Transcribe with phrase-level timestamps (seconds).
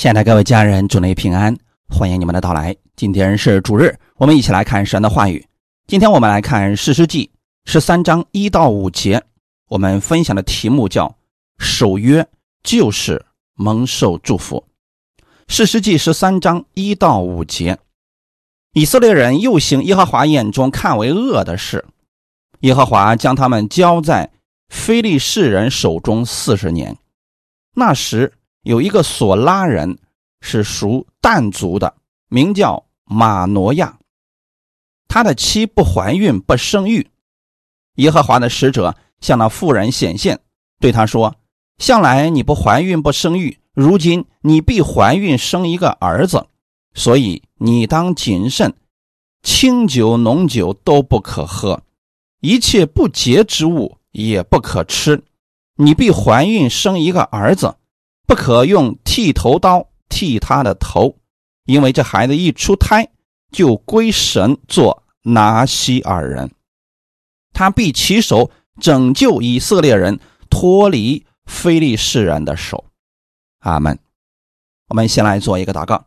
[0.00, 1.54] 亲爱的各位家人，祝您平安，
[1.90, 2.74] 欢迎你们的到来。
[2.96, 5.44] 今天是主日，我们一起来看神的话语。
[5.86, 7.30] 今天我们来看《诗诗记》
[7.70, 9.22] 十三章一到五节，
[9.68, 11.14] 我们分享的题目叫
[11.60, 12.26] “守约
[12.62, 13.26] 就是
[13.56, 14.64] 蒙受祝福”。
[15.46, 17.76] 《诗诗记》十三章一到五节，
[18.72, 21.84] 以色列人又行耶和华眼中看为恶的事，
[22.60, 24.30] 耶和华将他们交在
[24.70, 26.96] 非利士人手中四十年。
[27.74, 28.32] 那时。
[28.62, 29.98] 有一个索拉人
[30.40, 31.94] 是属但族的，
[32.28, 33.98] 名叫马挪亚。
[35.08, 37.08] 他的妻不怀孕不生育。
[37.96, 40.40] 耶和华的使者向那妇人显现，
[40.78, 41.36] 对他说
[41.78, 46.46] ：“向来你不怀孕不生育，如今你必怀孕生一个儿子，
[46.94, 48.74] 所以你当谨慎，
[49.42, 51.82] 清酒浓酒都不可喝，
[52.40, 55.24] 一切不洁之物也不可吃。
[55.76, 57.76] 你必怀孕生一个儿子。”
[58.30, 61.16] 不可用剃头刀剃他的头，
[61.64, 63.08] 因为这孩子一出胎
[63.50, 66.52] 就归神做拿西尔人，
[67.52, 72.84] 他必起手拯救以色列人脱离非利士人的手。
[73.62, 73.98] 阿门。
[74.90, 76.04] 我们先来做一个祷告，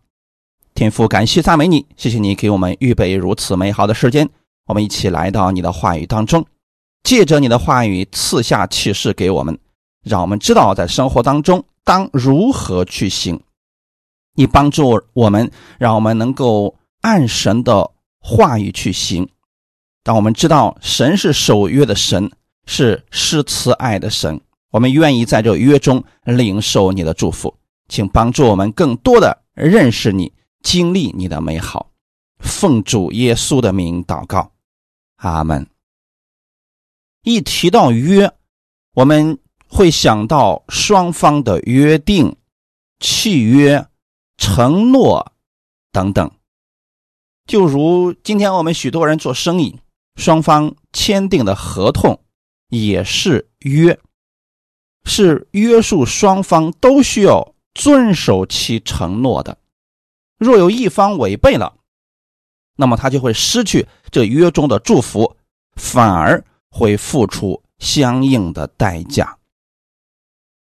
[0.74, 4.30] 天父，感谢赞美你，谢谢你给我们预备如此美好的时间，
[4.68, 6.46] 我们一起来到你的话语当中，
[7.04, 9.60] 借着你的话语赐下启示给我们，
[10.06, 11.66] 让我们知道在生活当中。
[11.84, 13.42] 当如何去行？
[14.36, 19.30] 你帮助我们，让我们能够按神的话语去行。
[20.02, 22.32] 当我们知道神是守约的神，
[22.66, 24.40] 是施慈爱的神，
[24.72, 27.56] 我们愿意在这约中领受你的祝福。
[27.90, 31.92] 请帮助我们更多的认识你，经历你的美好。
[32.40, 34.54] 奉主耶稣的名祷告，
[35.18, 35.68] 阿门。
[37.24, 38.32] 一提到约，
[38.94, 39.38] 我们。
[39.74, 42.36] 会想到双方的约定、
[43.00, 43.88] 契约、
[44.38, 45.34] 承诺
[45.92, 46.32] 等等，
[47.48, 49.80] 就如今天我们许多人做生意，
[50.16, 52.22] 双方签订的合同
[52.70, 54.00] 也是约，
[55.06, 59.58] 是约束双方都需要遵守其承诺的。
[60.38, 61.78] 若有一方违背了，
[62.76, 65.36] 那么他就会失去这约中的祝福，
[65.76, 69.40] 反而会付出相应的代价。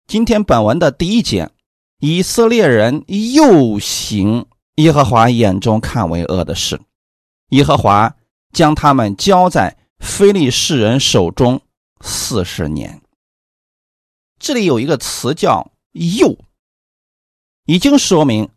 [0.06, 1.50] 今天本文的第一节，
[1.98, 6.78] 以色列人又行耶和华眼中看为恶的事，
[7.48, 8.14] 耶和华
[8.52, 11.60] 将他们交在非利士人手中
[12.02, 13.00] 四十年。
[14.38, 16.38] 这里有一个词叫“又”，
[17.64, 18.50] 已经说明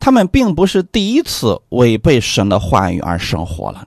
[0.00, 3.86] 他们并不是第一次违背神的话语而生活了。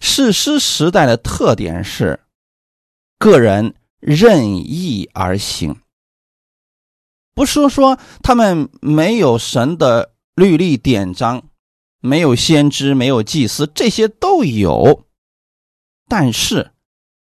[0.00, 2.20] 士师时代的特点是
[3.18, 3.74] 个人。
[4.06, 5.80] 任意而行，
[7.34, 11.48] 不是说他们没有神的律例典章，
[11.98, 15.04] 没有先知，没有祭司，这些都有。
[16.06, 16.70] 但是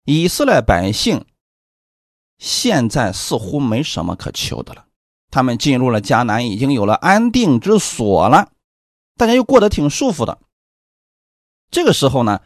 [0.06, 1.24] 以色列百姓
[2.36, 4.86] 现在似乎没什么可求的了。
[5.30, 8.50] 他们进入了迦南，已经有了安定之所了，
[9.16, 10.40] 大家又过得挺舒服的。
[11.70, 12.40] 这个时候呢？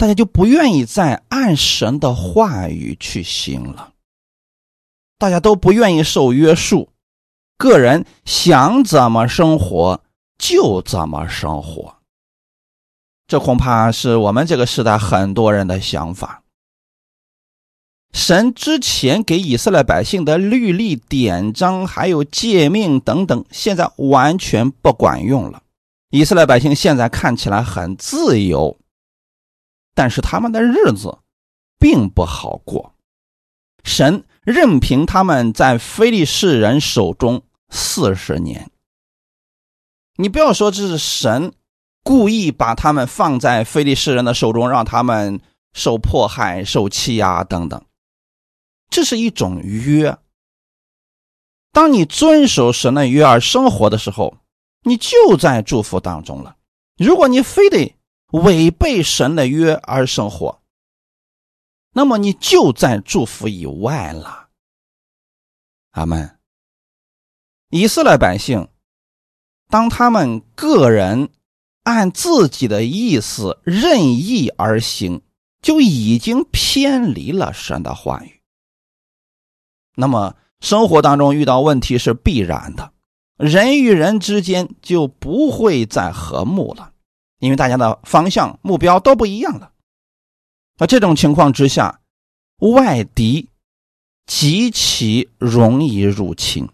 [0.00, 3.92] 大家就不愿意再按神的话语去行了，
[5.18, 6.88] 大家都不愿意受约束，
[7.58, 10.02] 个人想怎么生活
[10.38, 11.96] 就怎么生活。
[13.26, 16.44] 这恐怕是我们这个时代很多人的想法。
[18.14, 25.62] 神之前给以色列百姓的律例典章，还有诫命等等，现在完全不管用了。
[26.08, 28.78] 以色列百姓现在看起来很自由。
[29.94, 31.18] 但是他们的日子
[31.78, 32.94] 并不好过，
[33.84, 38.70] 神任凭他们在非利士人手中四十年。
[40.16, 41.54] 你不要说这是神
[42.02, 45.40] 故意把他们放在非利士人的手中，让他们
[45.72, 47.82] 受迫害、受欺压等等，
[48.90, 50.18] 这是一种约。
[51.72, 54.36] 当你遵守神的约而生活的时候，
[54.82, 56.56] 你就在祝福当中了。
[56.96, 57.94] 如果你非得，
[58.32, 60.60] 违背神的约而生活，
[61.92, 64.48] 那么你就在祝福以外了。
[65.92, 66.38] 阿门。
[67.70, 68.68] 以色列百姓，
[69.68, 71.30] 当他们个人
[71.84, 75.22] 按自己的意思任意而行，
[75.62, 78.40] 就已经偏离了神的话语。
[79.94, 82.92] 那么生活当中遇到问题是必然的，
[83.36, 86.89] 人与人之间就不会再和睦了。
[87.40, 89.72] 因为大家的方向、目标都不一样了，
[90.78, 92.00] 那这种情况之下，
[92.58, 93.48] 外敌
[94.26, 96.68] 极其容易入侵。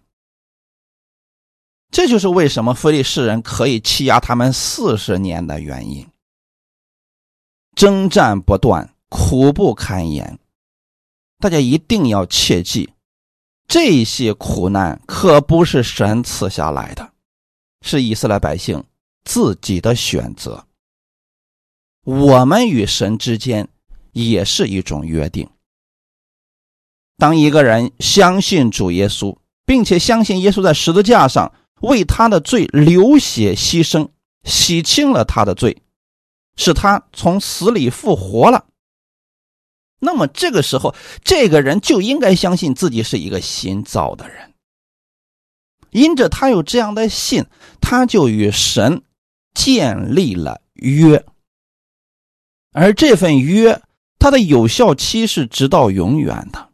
[1.90, 6.06] 这就是为什么非利士人可以欺压他们四十年的原因。
[7.74, 10.38] 征战不断，苦不堪言。
[11.38, 12.92] 大家一定要切记，
[13.68, 17.12] 这些苦难可不是神赐下来的，
[17.82, 18.82] 是以色列百姓
[19.26, 20.66] 自己的选择。
[22.04, 23.68] 我们与神之间
[24.12, 25.50] 也是一种约定。
[27.18, 34.08] 当一个人相信主耶稣，并且相信耶稣在十字架上为他的罪流血牺牲，
[34.44, 35.82] 洗清了他的罪，
[36.56, 38.66] 使他从死里复活了。
[39.98, 40.94] 那么这个时候，
[41.24, 44.52] 这个人就应该相信自己是一个新造的人。
[45.90, 47.46] 因着他有这样的信，
[47.80, 49.02] 他就与神
[49.56, 51.24] 建立了约，
[52.72, 53.80] 而这份约，
[54.18, 56.68] 它的有效期是直到永远的。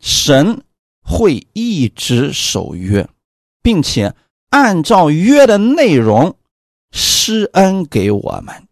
[0.00, 0.62] 神
[1.02, 3.08] 会一直守约，
[3.62, 4.14] 并且
[4.50, 6.36] 按照约的内容
[6.92, 8.68] 施恩给我们。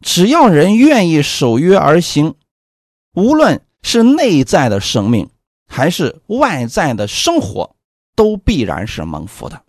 [0.00, 2.34] 只要人愿意守约而行。
[3.12, 5.28] 无论是内在的生命，
[5.66, 7.76] 还是外在的生活，
[8.16, 9.62] 都必然是蒙福的。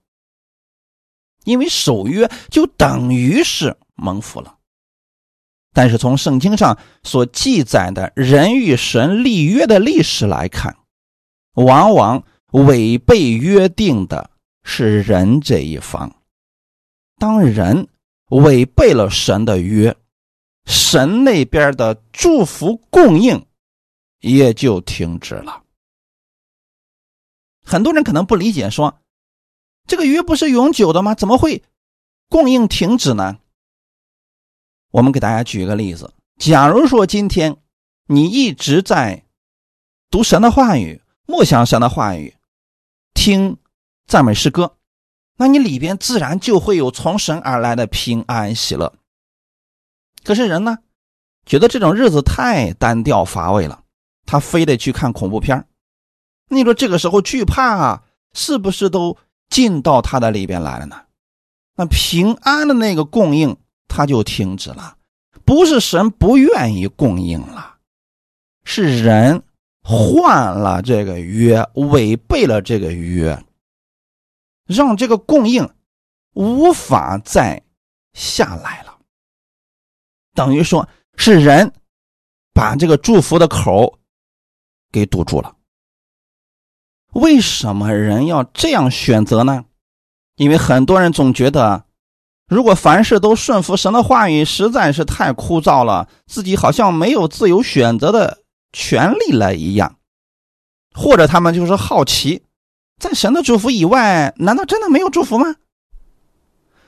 [1.44, 4.58] 因为守约就等于是蒙福了。
[5.72, 10.78] 但是从圣经上所记载的人与神立约的历史来看，
[11.54, 14.32] 往往违背约定的
[14.64, 16.16] 是人这一方。
[17.18, 17.88] 当人
[18.30, 19.96] 违背了神的约，
[20.66, 23.46] 神那边的祝福供应
[24.22, 25.64] 也就停止了。
[27.64, 29.00] 很多人可能不理解，说
[29.90, 31.16] 这个鱼不是永久的吗？
[31.16, 31.64] 怎么会
[32.30, 33.40] 供应停止呢？
[34.92, 37.58] 我们给大家举一个例子：假如说今天
[38.06, 39.26] 你一直在
[40.12, 42.36] 读神的话语、默想神的话语、
[43.16, 43.58] 听
[44.06, 44.78] 赞美诗歌，
[45.38, 48.94] 那你里边自然就会有从神而来的平安喜乐。
[50.24, 50.78] 可是人呢，
[51.48, 53.84] 觉得这种日子太单调乏味了，
[54.28, 55.68] 他非得去看恐怖片
[56.50, 58.04] 你说这个时候惧怕啊，
[58.34, 59.18] 是不是都
[59.50, 61.06] 进到他的里边来了呢？
[61.76, 63.58] 那平安的那个供应
[63.88, 64.98] 他就停止了，
[65.46, 67.78] 不是神不愿意供应了，
[68.64, 69.42] 是人
[69.82, 73.44] 换了这个约，违背了这个约，
[74.66, 75.68] 让这个供应
[76.34, 77.64] 无法再
[78.14, 79.00] 下来了。
[80.34, 81.74] 等于说是人
[82.54, 83.98] 把这个祝福的口
[84.92, 85.56] 给堵住了。
[87.14, 89.66] 为什么人要这样选择呢？
[90.36, 91.86] 因为很多人总觉得，
[92.48, 98.40] 如果凡事都顺服神的话语，实在是太枯燥了，自己好像没有自由选择的
[98.72, 99.98] 权利了一样。
[100.94, 102.44] 或者他们就是好奇，
[103.00, 105.56] 在神的祝福以外，难道真的没有祝福吗？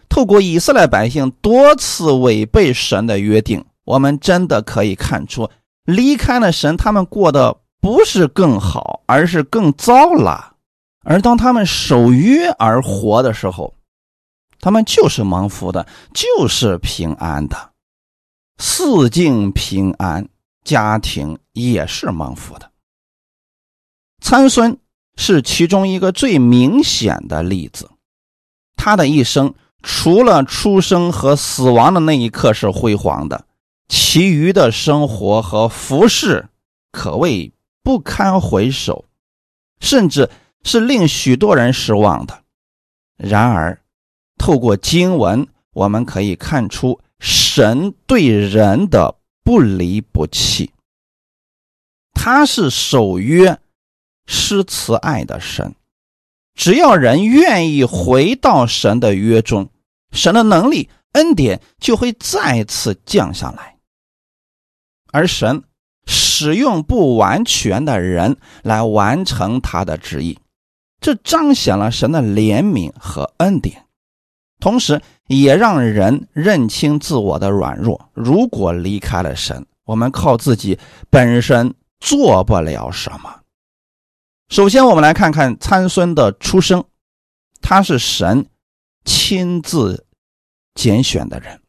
[0.09, 5.49] 透过以色列百姓多次违背神的约定，我们真的可以看出，
[5.85, 10.55] 离开了神，他们过得不是更好，而是更糟了。
[11.03, 13.73] 而当他们守约而活的时候，
[14.59, 17.71] 他们就是蒙福的，就是平安的，
[18.59, 20.29] 四境平安，
[20.63, 22.71] 家庭也是蒙福的。
[24.21, 24.77] 参孙
[25.15, 27.89] 是其中一个最明显的例子，
[28.75, 29.53] 他的一生。
[29.83, 33.45] 除了出生和死亡的那一刻是辉煌的，
[33.89, 36.47] 其余的生活和服饰
[36.91, 37.51] 可谓
[37.83, 39.05] 不堪回首，
[39.79, 40.29] 甚至
[40.63, 42.43] 是令许多人失望的。
[43.17, 43.81] 然而，
[44.37, 50.71] 透过经文，我们可以看出神对人的不离不弃。
[52.13, 53.59] 他是守约、
[54.27, 55.75] 施慈爱的神。
[56.53, 59.69] 只要人愿意回到神的约中，
[60.11, 63.77] 神的能力、恩典就会再次降下来。
[65.11, 65.63] 而神
[66.05, 70.39] 使用不完全的人来完成他的旨意，
[70.99, 73.85] 这彰显了神的怜悯和恩典，
[74.59, 78.09] 同时也让人认清自我的软弱。
[78.13, 80.77] 如果离开了神，我们靠自己
[81.09, 83.41] 本身做不了什么。
[84.49, 86.83] 首先，我们来看看参孙的出生，
[87.61, 88.45] 他是神
[89.05, 90.05] 亲自
[90.75, 91.61] 拣选的人，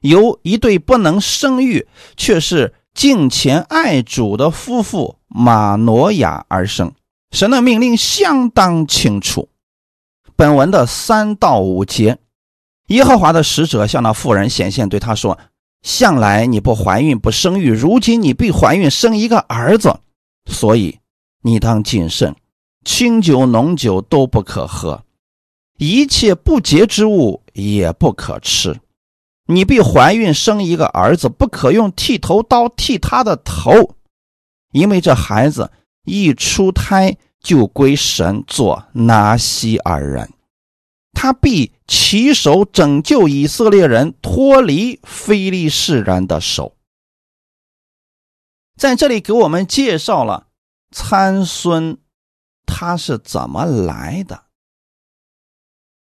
[0.00, 1.86] 由一对不能生育
[2.16, 6.92] 却是敬虔爱主的夫妇马挪亚而生。
[7.30, 9.48] 神的命令相当清楚。
[10.34, 12.18] 本文的三到五节，
[12.86, 15.38] 耶和华的使者向那妇人显现，对他说
[15.82, 20.00] ：“向来你不怀孕不生育，如今你必怀孕生一个儿子。”
[20.48, 21.00] 所以，
[21.42, 22.34] 你当谨慎，
[22.84, 25.04] 清酒浓酒都不可喝，
[25.76, 28.80] 一切不洁之物也不可吃。
[29.50, 33.96] 你必怀孕生一个儿子，不可用剃头刀剃他的头，
[34.72, 35.72] 因为这孩子
[36.04, 40.30] 一出胎就归神做拿西尔人。
[41.14, 46.76] 他必起手拯救以色列人脱离非利士人的手。
[48.76, 50.48] 在这里给我们介绍了
[50.90, 51.98] 参孙，
[52.66, 54.44] 他是怎么来的。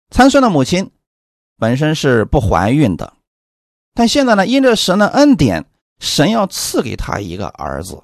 [0.10, 0.92] 参孙的母亲
[1.58, 3.15] 本身是不怀孕的，
[3.96, 5.66] 但现在呢，因着神的恩典，
[6.00, 8.04] 神要赐给他一个儿子。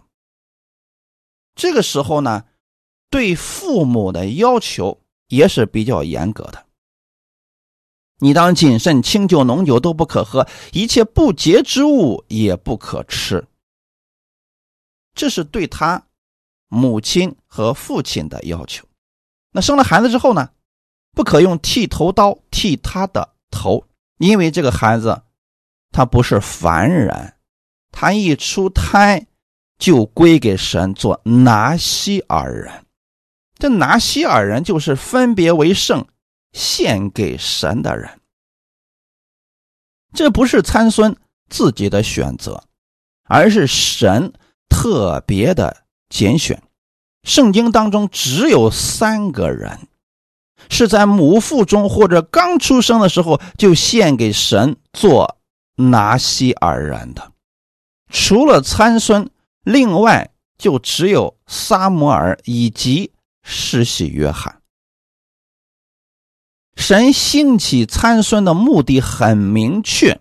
[1.53, 2.45] 这个时候呢，
[3.09, 6.65] 对父母的要求也是比较严格的。
[8.19, 13.45] 你当谨慎，清酒浓酒都不可喝，一切不洁之物也不可吃。
[15.13, 16.07] 这是对他
[16.69, 18.87] 母亲和父亲的要求。
[19.51, 20.51] 那生了孩子之后呢，
[21.11, 23.85] 不可用剃头刀剃他的头，
[24.19, 25.23] 因为这个孩子
[25.91, 27.33] 他不是凡人，
[27.91, 29.27] 他一出胎
[29.77, 32.85] 就归给神做拿西尔人。
[33.57, 36.05] 这拿西尔人就是分别为圣。
[36.53, 38.19] 献给神的人，
[40.13, 41.15] 这不是参孙
[41.49, 42.65] 自己的选择，
[43.23, 44.33] 而是神
[44.67, 46.61] 特别的拣选。
[47.23, 49.87] 圣经当中只有三个人
[50.69, 55.37] 是在母腹中或者刚出生的时候就献给神做
[55.89, 57.31] 拿西尔人的，
[58.09, 59.29] 除了参孙，
[59.63, 63.11] 另外就只有撒摩尔以及
[63.43, 64.61] 世袭约翰。
[66.75, 70.19] 神兴起参孙的目的很明确，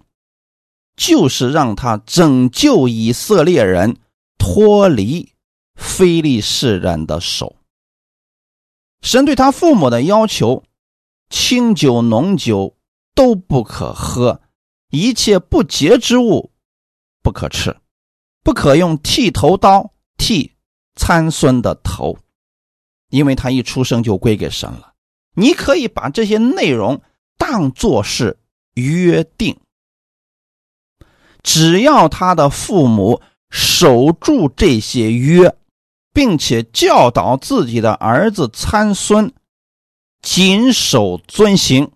[0.97, 3.97] 就是让他拯救以色列人
[4.37, 5.33] 脱离
[5.75, 7.57] 非利士人的手。
[9.01, 10.65] 神对他父母的要求，
[11.31, 12.77] 清酒浓酒
[13.15, 14.43] 都不可喝，
[14.91, 16.53] 一切不洁之物
[17.23, 17.77] 不可吃，
[18.43, 20.57] 不可用剃头刀剃
[20.97, 22.19] 参孙的头，
[23.09, 24.95] 因为他一出生就归给神了。
[25.35, 27.01] 你可以把这些内容
[27.39, 28.39] 当作是
[28.75, 29.61] 约定，
[31.43, 35.57] 只要他的父母守住这些约，
[36.13, 39.33] 并且教导自己的儿子参孙
[40.21, 41.93] 谨守遵行，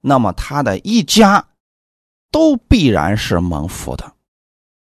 [0.00, 1.48] 那么他的一家
[2.32, 4.14] 都必然是蒙福的。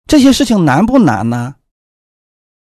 [0.06, 1.54] 这些事情难不难呢？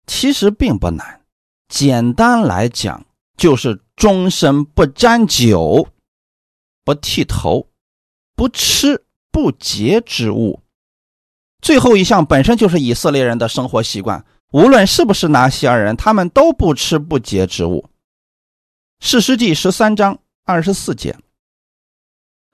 [0.06, 1.22] 其实并不难，
[1.68, 3.04] 简单来讲
[3.36, 3.82] 就是。
[3.96, 5.88] 终身不沾酒，
[6.84, 7.70] 不剃头，
[8.36, 10.64] 不吃不洁之物。
[11.62, 17.88] 最后一项本身就是以色列人的生活习惯，无论是不是拿西尔人，他们都不吃不洁之物。
[19.00, 21.16] 士师记十三章二十四节。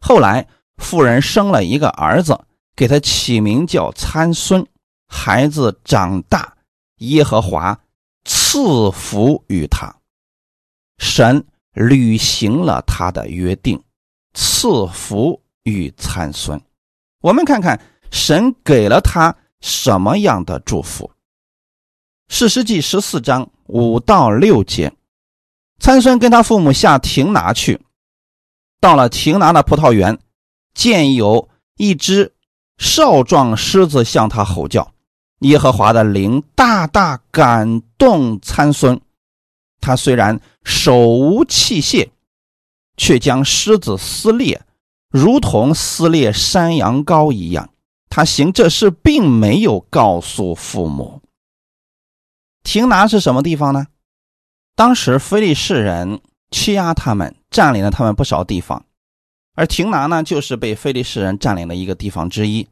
[0.01, 0.45] 后来
[0.79, 2.39] 妇人生了一个儿子，
[2.75, 4.65] 给他起名叫参孙。
[5.07, 6.55] 孩子长大，
[6.97, 7.79] 耶和华
[8.25, 9.95] 赐福于他。
[10.97, 13.81] 神履行了他的约定，
[14.33, 16.61] 赐福与参孙。
[17.21, 17.79] 我们看看
[18.11, 21.11] 神给了他什么样的祝福。
[22.29, 24.93] 四世纪十四章五到六节，
[25.79, 27.81] 参孙跟他父母下亭拿去，
[28.79, 30.19] 到了亭拿的葡萄园，
[30.73, 32.33] 见有一只
[32.77, 34.93] 少壮狮子向他吼叫，
[35.39, 38.99] 耶和华的灵大大感动参孙。
[39.81, 42.09] 他虽然手无器械，
[42.97, 44.61] 却将狮子撕裂，
[45.09, 47.69] 如同撕裂山羊羔一样。
[48.09, 51.21] 他行这事，并没有告诉父母。
[52.63, 53.87] 亭拿是什么地方呢？
[54.75, 56.19] 当时非利士人
[56.51, 58.85] 欺压他们，占领了他们不少地方，
[59.55, 62.67] 而亭拿呢，就是被非利士人占领的一个地方之一。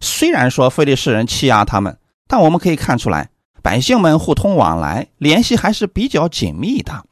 [0.00, 3.30] 虽然说非利士人欺压他们，但我们可以看出来。
[3.60, 7.04] 百姓们互通往来，联系还是比较紧密的。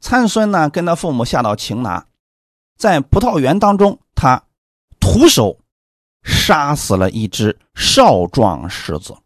[0.00, 2.06] 参孙呢，跟他父母下到擒拿，
[2.78, 4.44] 在葡萄园当中，他
[5.00, 5.58] 徒手
[6.22, 9.16] 杀死了一只少壮狮子。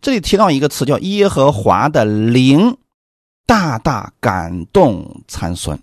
[0.00, 2.78] 这里提到一个词，叫耶和华的灵
[3.46, 5.80] 大大感动参孙。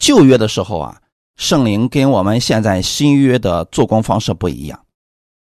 [0.00, 1.00] 旧约的时候啊，
[1.36, 4.84] 圣灵跟我们现在新约的做工方式不一样。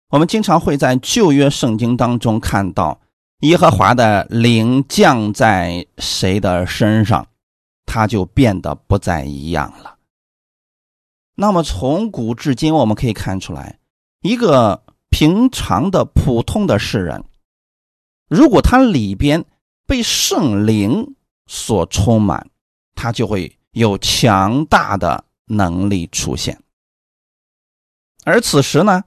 [0.10, 3.00] 我们经常会在旧约圣经当中看到
[3.40, 7.26] 耶和华的灵降在谁的身上，
[7.86, 9.96] 他就变得不再一样了。
[11.36, 13.80] 那么从古至今，我们可以看出来，
[14.22, 17.24] 一个平常的普通的世人，
[18.28, 19.46] 如果他里边
[19.88, 21.16] 被圣灵
[21.48, 22.50] 所充满，
[22.94, 26.62] 他就会有强大的能力出现。
[28.24, 29.04] 而此时呢，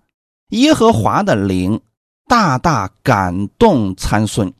[0.48, 1.80] 耶和华的灵
[2.26, 4.52] 大大感动参孙，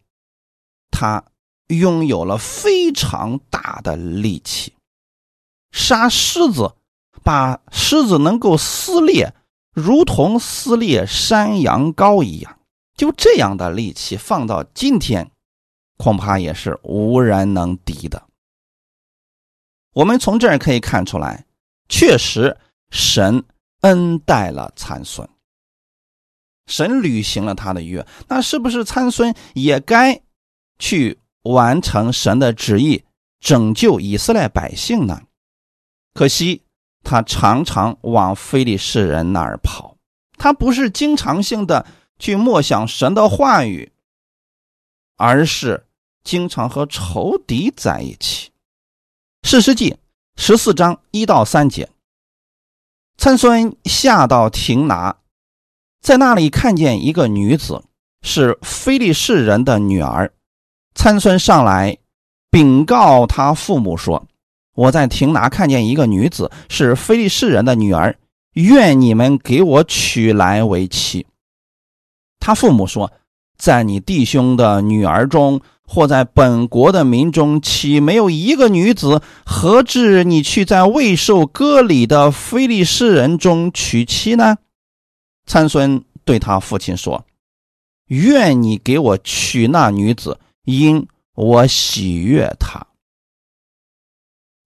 [0.91, 1.25] 他
[1.69, 4.75] 拥有了非常大的力气，
[5.73, 6.75] 杀狮子，
[7.23, 9.35] 把狮子能够撕裂，
[9.73, 12.59] 如同撕裂山羊羔一样。
[12.95, 15.33] 就这样的力气放到今天，
[15.97, 18.29] 恐怕也是无人能敌的。
[19.95, 21.47] 我们从这儿可以看出来，
[21.89, 22.57] 确实
[22.91, 23.45] 神
[23.81, 25.29] 恩待了参孙，
[26.67, 28.07] 神履行了他的约。
[28.29, 30.21] 那是不是参孙也该
[30.79, 33.05] 去完成神的旨意，
[33.41, 35.23] 拯救以色列百姓呢？
[36.13, 36.63] 可惜
[37.03, 39.97] 他常常往非利士人那儿跑，
[40.37, 41.87] 他不是经常性的。
[42.17, 43.93] 去默想神的话语，
[45.17, 45.89] 而是
[46.23, 48.53] 经常和仇敌在一起。
[49.47, 49.99] 士师记
[50.37, 51.91] 十四章一到三节，
[53.19, 55.19] 参孙下到亭拿，
[56.01, 57.85] 在那里看见一个女子，
[58.23, 60.33] 是非利士人的女儿。
[60.95, 61.99] 参孙上来
[62.51, 64.27] 禀告他父母说
[64.75, 68.17] ：“我在亭拿看见一个女子，是非利士人的女儿，
[68.55, 71.27] 愿你们给我娶来为妻。”
[72.41, 73.13] 他父母说
[73.59, 79.23] ：“在你弟兄的女儿中，或在本国的民中，岂没有一个女子？
[79.45, 84.57] 何至你去在未受割礼的非利士人中娶妻呢？”
[85.47, 87.27] 参孙对他父亲说
[88.09, 92.87] ：“愿你给我娶那女子，因我喜悦她。”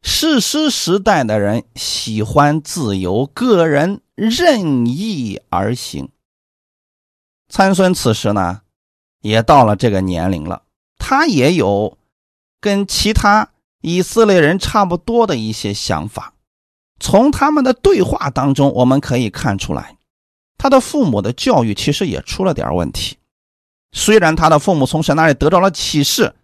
[0.00, 6.08] 士师时代的人喜欢自由，个人任意而行。
[7.48, 8.60] 参孙此时呢，
[9.20, 10.62] 也到了这个年龄了，
[10.98, 11.96] 他也有
[12.60, 13.50] 跟其他
[13.80, 16.34] 以色列人差不多的一些想法。
[17.00, 19.96] 从他们的对话当中，我们可以看出来，
[20.58, 23.16] 他的父母的教育其实也出了点问题。
[23.92, 26.34] 虽然他的父母从神那里得到了启示，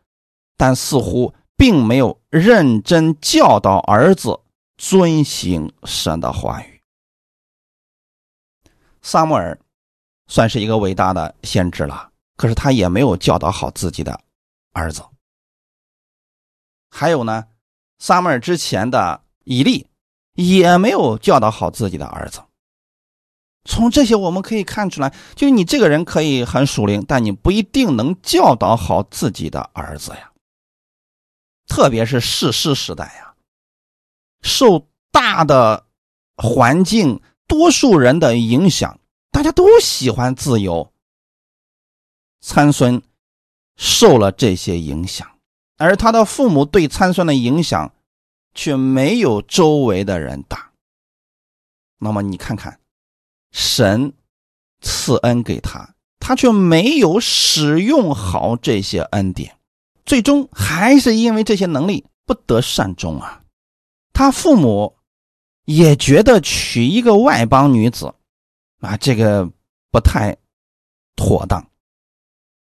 [0.56, 4.40] 但似乎并没有认真教导儿子
[4.78, 6.80] 遵行神的话语。
[9.02, 9.58] 萨母尔。
[10.26, 14.18] 算是一个伟大的先知了，可是他也没有教导好自己的
[14.74, 15.02] 儿子。
[16.90, 17.46] 还有呢，
[17.98, 19.88] 撒母耳之前的以利
[20.34, 22.44] 也没有教导好自己的儿子。
[23.64, 30.30] 从这些我们可以看出来，就是你这个人可以很属灵，但你不一定能教导好自己的儿子呀。
[31.66, 33.34] 特别是世师时代呀，
[34.42, 35.86] 受大的
[36.36, 39.00] 环境、多数人的影响。
[39.30, 40.92] 大家都喜欢自由。
[42.40, 43.02] 参孙
[43.76, 45.28] 受了这些影响，
[45.76, 47.92] 而他的父母对参孙的影响
[48.54, 50.72] 却没有周围的人大。
[51.98, 52.80] 那么你看看，
[53.52, 54.12] 神
[54.80, 59.58] 赐恩给他，他却没有使用好这些恩典，
[60.04, 63.42] 最终还是因为这些能力不得善终啊。
[64.12, 64.96] 他父母
[65.64, 68.14] 也觉得娶一个外邦女子。
[68.80, 69.50] 啊，这个
[69.90, 70.36] 不太
[71.16, 71.66] 妥当，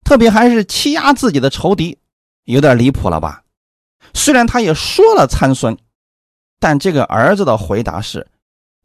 [0.03, 1.97] 特别还是欺压自己的仇敌，
[2.43, 3.43] 有点离谱了吧？
[4.13, 5.77] 虽然他也说了参孙，
[6.59, 8.27] 但这个儿子的回答是：“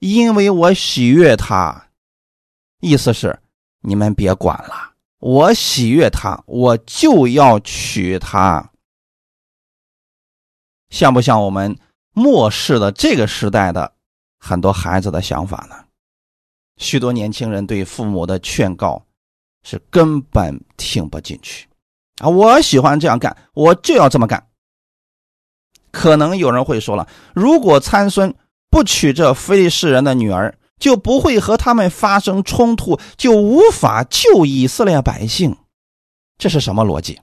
[0.01, 1.89] 因为我喜悦他。”
[2.81, 3.39] 意思是
[3.81, 8.71] 你们别管了，我喜悦他，我就要娶她。
[10.91, 11.77] 像不像我们
[12.13, 13.93] 末世的这个时代的
[14.39, 15.85] 很多孩子的想法呢？
[16.77, 19.05] 许多年轻人对父母的劝告
[19.63, 21.67] 是根本听不进去
[22.19, 22.29] 啊！
[22.29, 24.47] 我喜欢这样干，我就要这么干。
[25.91, 28.35] 可能有人会说了，如果参孙
[28.71, 35.57] 不娶这非利士人的女儿，就不会和他们发生冲突，就无法救以色列百姓。
[36.37, 37.21] 这是什么逻辑？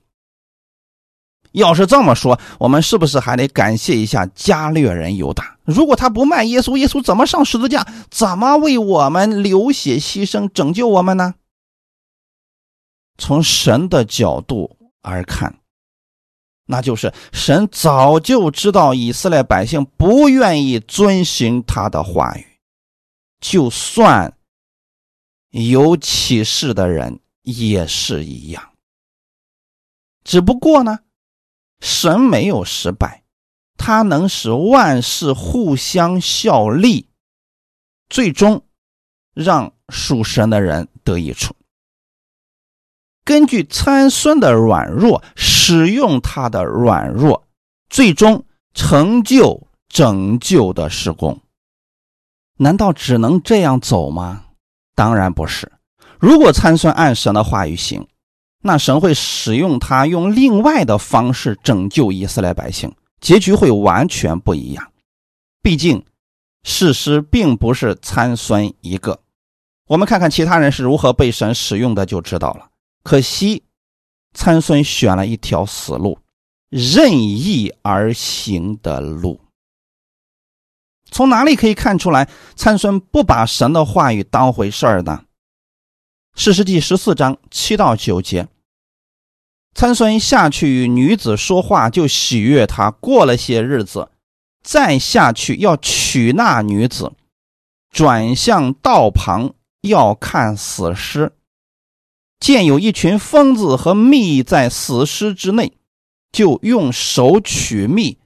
[1.53, 5.55] 要是这么说，我们是不是还得感谢一下加略人犹大？
[5.63, 7.87] 如果他不卖耶稣，耶稣怎么上十字架？
[8.09, 11.35] 怎么为我们流血牺牲，拯救我们呢？
[13.17, 15.59] 从神的角度而看，
[16.65, 22.45] 那就是神早就知道以色列百姓不愿意遵循他的话语，
[23.39, 24.37] 就算
[25.51, 28.71] 有启示的人也是一样。
[30.23, 30.99] 只不过呢。
[31.81, 33.25] 神没有失败，
[33.77, 37.09] 他能使万事互相效力，
[38.09, 38.65] 最终
[39.33, 41.53] 让属神的人得益处。
[43.25, 47.43] 根据参孙的软弱，使用他的软弱，
[47.89, 51.41] 最终成就拯救的施工。
[52.57, 54.43] 难道只能这样走吗？
[54.93, 55.69] 当然不是。
[56.19, 58.07] 如果参孙按神的话语行，
[58.61, 64.91] 那神会使用他，用另外的方式拯救以色列百姓，结局会完全不一样。
[65.61, 66.05] 毕竟，
[66.63, 69.19] 事实并不是参孙一个。
[69.87, 72.69] 我们看看其他人是如何被神使用的，就知道了。
[73.05, 73.61] 可惜，
[74.33, 76.17] 参孙选了一条死路，
[76.69, 79.39] 任意而行的路。
[81.11, 85.25] 从哪里可以看出来参孙不把神的话语当回事儿呢？
[86.33, 88.47] 四世纪十四章七到九节，
[89.75, 92.89] 参孙下去与女子说话，就喜悦她。
[92.89, 94.09] 过了些日子，
[94.63, 97.13] 再下去要娶那女子，
[97.91, 99.53] 转向道旁。
[99.81, 101.31] 要看死尸，
[102.39, 105.77] 见有一群疯子和蜜在死尸之内，
[106.31, 108.17] 就用手取蜜，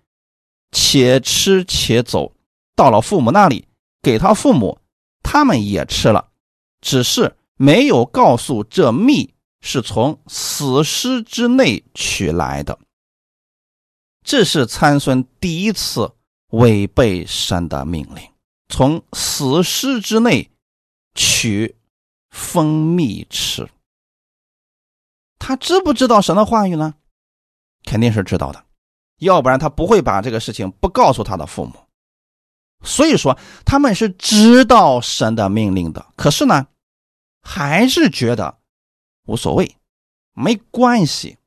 [0.72, 2.34] 且吃且走。
[2.76, 3.68] 到了父母那里，
[4.02, 4.80] 给他父母，
[5.22, 6.30] 他们也吃了，
[6.82, 12.80] 只是没有告诉这蜜是从死尸之内取来的。
[14.24, 16.12] 这是参孙第一次
[16.52, 18.24] 违背神的命令，
[18.70, 20.50] 从死尸之内。
[21.16, 21.76] 取
[22.30, 23.68] 蜂蜜吃，
[25.40, 26.94] 他知不知道神的话语呢？
[27.86, 28.64] 肯定是知道的，
[29.18, 31.74] 要不然他不会把这个事情不告诉他的父母。
[32.84, 36.68] 所以说他们是知道神的命令的，可是呢，
[37.42, 38.60] 还是觉得
[39.26, 39.76] 无所谓，
[40.34, 41.38] 没关系，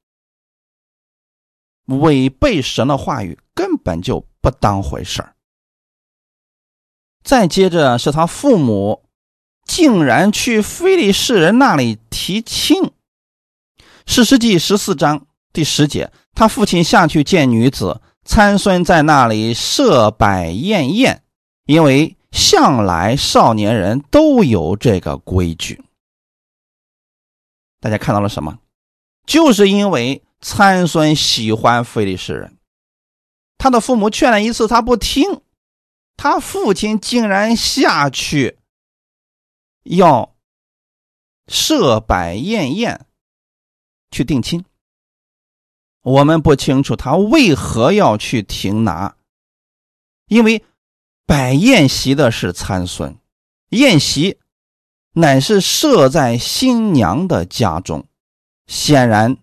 [1.87, 5.37] 违背神的话语根本就不当回事儿。
[7.23, 9.05] 再接着是他父母。
[9.65, 12.93] 竟然去非利士人那里提亲。
[14.07, 21.23] 史诗记十四章第十节，他父亲下去见女子，参孙在那里设摆宴宴，
[21.67, 25.83] 因为向来少年人都有这个规矩。
[27.81, 28.59] 大家看到了什么？
[29.27, 32.59] 就是因为参孙喜欢非利士人，
[33.59, 35.41] 他的父母劝了一次，他不听，
[36.17, 38.59] 他父亲竟然下去。
[39.85, 40.37] 要
[41.49, 43.07] 设摆宴宴
[44.13, 44.65] 去定亲，
[46.03, 49.17] 我们不清楚他为何要去停拿，
[50.29, 50.63] 因为
[51.27, 53.17] 摆宴席的是参孙，
[53.71, 54.39] 宴席
[55.15, 58.05] 乃是设在新娘的家中，
[58.67, 59.37] 显然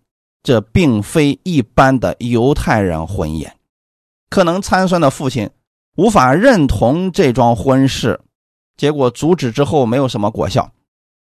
[0.43, 3.57] 这并非一般的犹太人婚宴，
[4.29, 5.49] 可能参孙的父亲
[5.95, 8.21] 无法认同这桩婚事。
[8.77, 10.71] 结果阻止之后没有什么果效，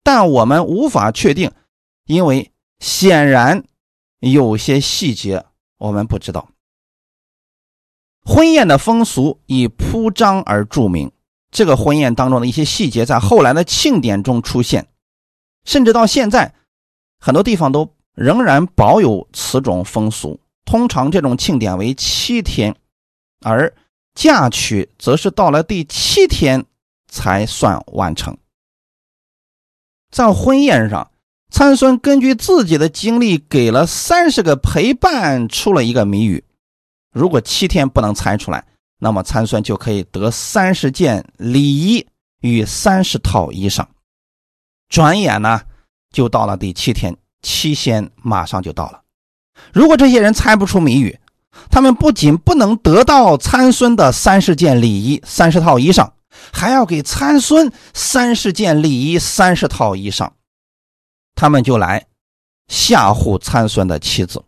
[0.02, 1.52] 但我们无法确定，
[2.06, 2.53] 因为
[2.84, 3.64] 显然
[4.20, 5.46] 有些细节
[5.78, 6.50] 我们不知道。
[8.26, 11.10] 婚宴的风俗以铺张而著名，
[11.50, 14.88] 这个婚宴当中的一些细节在后来的庆典中出现，
[15.64, 16.54] 甚至到现在
[17.18, 20.42] 很多地方都仍然保有此种风俗。
[20.66, 22.76] 通常这种庆典为七天，
[23.40, 23.74] 而
[24.14, 26.66] 嫁娶则是到了第七天。
[27.08, 28.36] 才算完成。
[30.10, 31.12] 在婚宴上，
[31.54, 36.44] 参孙根据自己的经历，给了三十个陪伴出了一个谜语。
[37.12, 38.66] 如果七天不能猜出来，
[39.00, 42.08] 那么参孙就可以得三十件礼衣
[42.42, 43.86] 与三十套衣裳。
[44.90, 45.62] 转眼呢，
[46.12, 49.02] 就到了第七天，七仙马上就到了。
[49.72, 51.20] 如果这些人猜不出谜语，
[51.70, 56.10] 他们不仅不能得到参孙的三十件礼衣、三十套衣裳。
[56.52, 60.32] 还要给参孙三十件礼衣、三十套衣裳，
[61.36, 62.06] 他们就来
[62.68, 64.44] 吓唬参孙的妻子，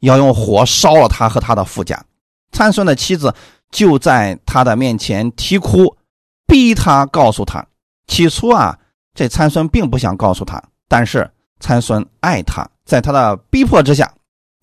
[0.00, 2.04] 要用火烧了他和他的夫家。
[2.52, 3.34] 参孙的妻子
[3.70, 5.96] 就在他的面前啼哭，
[6.46, 7.66] 逼他告诉他。
[8.06, 8.78] 起初啊，
[9.14, 14.14] 这参孙并不想告诉他，但是参孙爱他，在他的逼迫之下，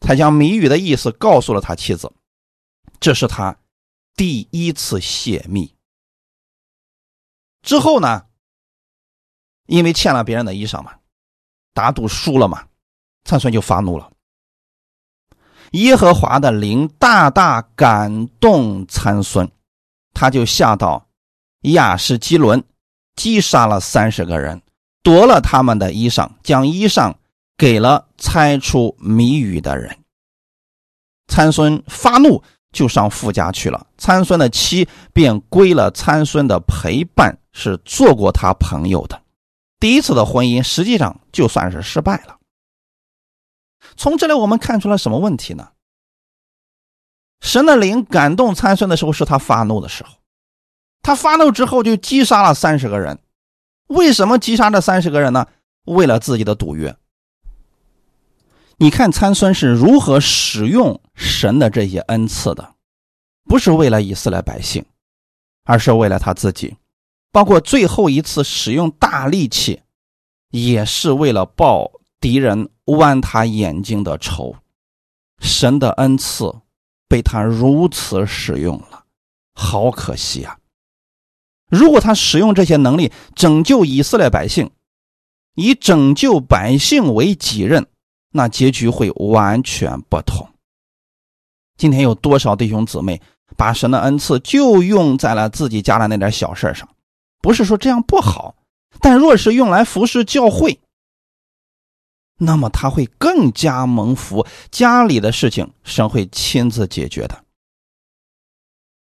[0.01, 2.11] 才将谜语的意思告诉了他妻子。
[2.99, 3.57] 这是他
[4.15, 5.75] 第一次泄密。
[7.61, 8.25] 之后呢？
[9.65, 10.93] 因为欠了别人的衣裳嘛，
[11.73, 12.63] 打赌输了嘛，
[13.25, 14.09] 参孙就发怒了。
[15.71, 19.49] 耶和华的灵大大感动参孙，
[20.13, 21.07] 他就下到
[21.62, 22.63] 亚士基伦，
[23.15, 24.62] 击杀了三十个人，
[25.01, 27.13] 夺了他们的衣裳，将衣裳
[27.57, 29.97] 给了猜出谜语的人。
[31.27, 32.43] 参孙发怒。
[32.73, 39.22] 就上富家去了，参孙的妻便归了参孙的陪伴，是做过他朋友的。
[39.83, 42.37] 第一次的婚姻实际上就算是失败了。
[43.97, 45.73] 从这里我们看出了什么问题呢？
[47.41, 50.11] 神的灵感动参孙的时候，是他发怒的时候。
[51.01, 53.19] 他发怒之后就击杀了三十个人。
[53.87, 55.49] 为什么击杀这三十个人呢？
[55.83, 56.95] 为了自己的赌约。
[58.77, 62.75] 你看参孙是如何使用神的这些恩赐的，
[63.43, 64.85] 不是为了以色列百姓，
[65.65, 66.77] 而是为了他自己。
[67.33, 69.81] 包括最后一次使用大力气，
[70.51, 71.91] 也是为了报
[72.21, 74.55] 敌人剜他眼睛的仇。
[75.39, 76.53] 神的恩赐
[77.09, 79.05] 被他如此使用了，
[79.55, 80.59] 好可惜啊！
[81.69, 84.69] 如果他使用这些能力拯救以色列百姓，
[85.55, 87.87] 以拯救百姓为己任，
[88.29, 90.47] 那结局会完全不同。
[91.77, 93.19] 今天有多少弟兄姊妹
[93.57, 96.87] 把神的恩赐就用在了自己家的那点小事上？
[97.43, 98.56] 不是说这样不好，
[99.01, 100.79] 但若是用来服侍教会，
[102.38, 107.43] 那么他会更加蒙福，家里的事情神会亲自解决的。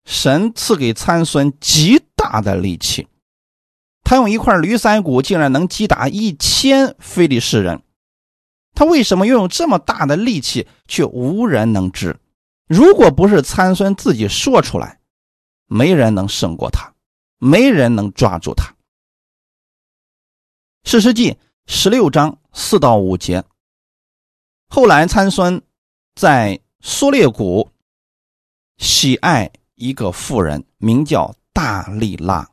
[0.04, 3.08] 神赐给参孙极大的力气，
[4.04, 7.82] 他用一块驴腮骨竟然能击打一千非利士人。
[8.74, 12.20] 他为什么拥有这么大的力气，却无人能知？
[12.68, 15.00] 如果不是参孙自己说出来，
[15.66, 16.92] 没人能胜过他，
[17.38, 18.74] 没人能抓住他。
[20.84, 22.38] 史诗记十六章。
[22.58, 23.44] 四到五节。
[24.70, 25.60] 后来参孙
[26.14, 27.70] 在苏列谷
[28.78, 32.50] 喜爱一个妇人，名叫大利拉。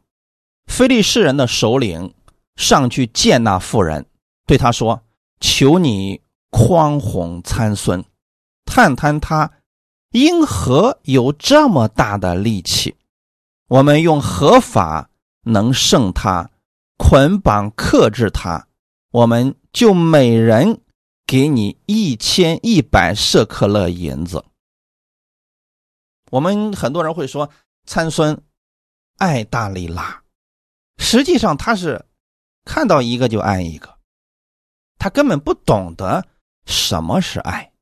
[0.67, 2.13] 非利士人的首领
[2.57, 4.05] 上去见那妇人，
[4.45, 5.01] 对他说
[5.39, 8.03] ：“求你宽宏参孙，
[8.65, 9.53] 探探他
[10.11, 12.97] 因何有这么大的力气？
[13.73, 15.09] 我们用合法
[15.41, 16.51] 能胜他，
[16.97, 18.67] 捆绑克制他？
[19.11, 20.81] 我们。”就每人
[21.25, 24.45] 给你一千一百舍克勒银子。
[26.29, 27.49] 我们很多人会说
[27.87, 28.39] 参孙
[29.17, 30.21] 爱大利拉，
[30.97, 32.05] 实际上他是
[32.65, 33.97] 看到一个就爱一个，
[34.99, 36.23] 他根本不懂得
[36.67, 37.73] 什么是爱。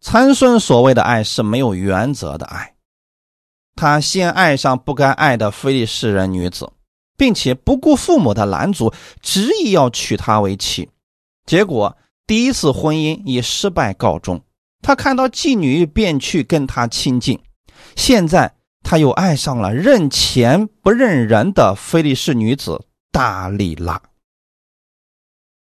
[0.00, 2.75] 参孙所谓的爱是没有原则的爱，
[3.76, 6.72] 他先爱上不该爱的非利士人女子，
[7.16, 10.88] 并且不顾父母的拦阻，执意要娶她为妻。
[11.44, 14.42] 结果第一次婚姻以失败告终，
[14.82, 17.38] 他看到妓女便去跟她亲近，
[17.94, 24.00] 现在他又爱上了认钱不认人的菲利士女子大利拉。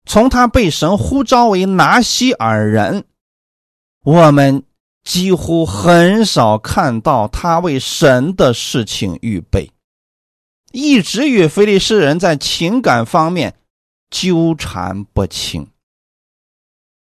[0.05, 3.05] 从他被神呼召为拿西尔人，
[4.05, 4.65] 我们
[5.05, 9.71] 几乎很少看到他为神的事情预备，
[10.73, 13.57] 一直与菲利士人在情感方面。
[14.11, 15.69] 纠缠不清，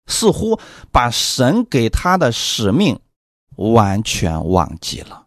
[0.06, 0.60] 似乎
[0.92, 3.00] 把神给他的使命
[3.56, 5.26] 完全忘记了。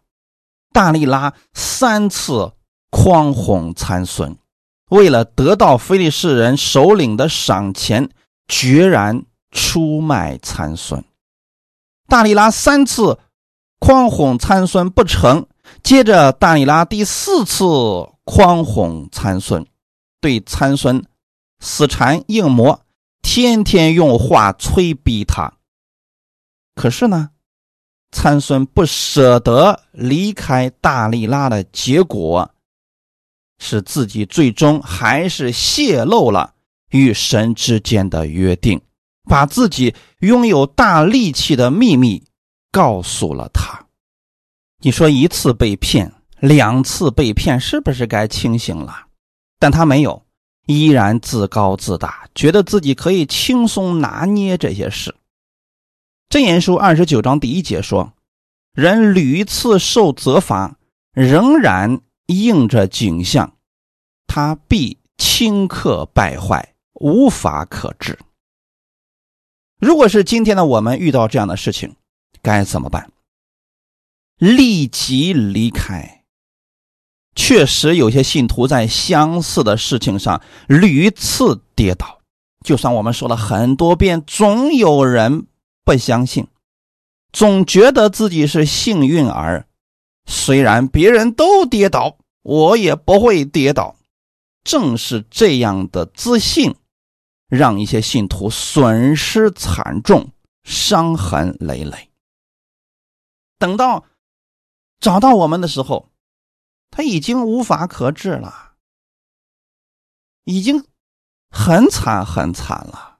[0.72, 2.54] 大力拉三次
[2.90, 4.34] 诓哄参孙，
[4.88, 8.08] 为了得到非利士人首领的赏钱，
[8.48, 11.04] 决然出卖参孙。
[12.14, 13.18] 大力拉三次
[13.80, 15.48] 诓哄参孙不成，
[15.82, 17.64] 接着大力拉第四次
[18.24, 19.66] 诓哄参孙，
[20.20, 21.04] 对参孙。
[21.58, 22.84] 死缠硬磨，
[23.20, 25.54] 天天用话催逼他。
[26.76, 27.30] 可是呢，
[28.12, 32.48] 参孙不舍得离开大力拉的结果，
[33.58, 36.54] 是自己最终还是泄露了
[36.90, 38.80] 与神之间的约定，
[39.24, 42.24] 把自己拥有大力气的秘密
[42.70, 43.86] 告诉了他。
[44.80, 49.06] 你说一次被骗，两次被骗，是不是该清醒了？
[49.58, 50.22] 但他没有。
[50.66, 55.14] 依然自高自大，觉得自己可以轻松拿捏这些事。
[56.30, 58.14] 箴言书二十九章第一节说
[58.72, 60.78] ：“人屡次受责罚，
[61.12, 63.52] 仍然应着景象，
[64.26, 68.18] 他必顷刻败坏，无法可治。”
[69.84, 71.94] 如果是今天的我们遇到这样的事情，
[72.40, 73.12] 该怎么办？
[74.38, 76.22] 立即离开。
[77.34, 82.20] 确实有些信徒在相似的事情上屡次跌倒，
[82.64, 85.46] 就算我们说了很多遍，总有人
[85.84, 86.46] 不相信，
[87.30, 89.66] 总觉得自己是幸运儿。
[90.24, 93.96] 虽然别人都跌倒，我也不会跌倒。
[94.64, 96.74] 正是这样的自信，
[97.54, 102.10] 让一些信徒损失惨重，伤痕累累。
[103.58, 104.04] 等到
[104.98, 106.10] 找到我们的时候。
[106.96, 108.74] 他已经无法可治了，
[110.44, 110.84] 已经
[111.50, 113.18] 很惨很惨了。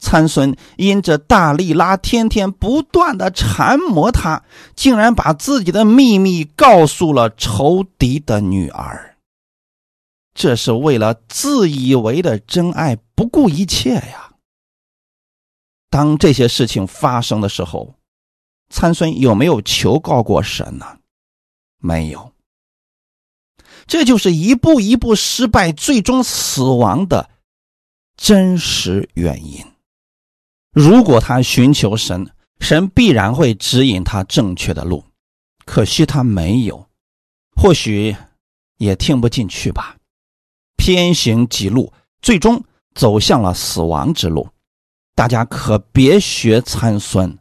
[0.00, 4.42] 参孙因着大力拉天天不断的缠磨他，
[4.74, 9.13] 竟然把自己的秘密告诉了仇敌的女儿。
[10.34, 14.34] 这是为了自以为的真爱，不顾一切呀。
[15.88, 17.94] 当这些事情发生的时候，
[18.68, 20.98] 参孙有没有求告过神呢？
[21.78, 22.32] 没有。
[23.86, 27.30] 这就是一步一步失败，最终死亡的
[28.16, 29.64] 真实原因。
[30.72, 35.04] 如果他寻求神，神必然会指引他正确的路。
[35.64, 36.88] 可惜他没有，
[37.54, 38.16] 或许
[38.78, 39.96] 也听不进去吧。
[40.76, 44.48] 偏行己路，最终走向了死亡之路。
[45.14, 47.38] 大家可别学参孙，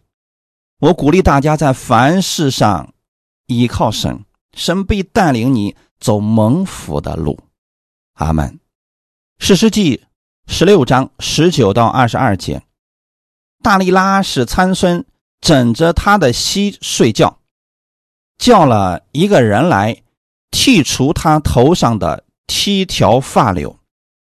[0.79, 2.93] 我鼓励大家在凡事上
[3.47, 7.39] 依靠神，神必带领你走蒙福的路。
[8.13, 8.59] 阿门。
[9.39, 10.05] 史诗记
[10.47, 12.63] 十六章十九到二十二节，
[13.63, 15.03] 大力拉使参孙
[15.41, 17.39] 枕着他的膝睡觉，
[18.37, 20.03] 叫了一个人来
[20.51, 23.77] 剔除他头上的七条发绺，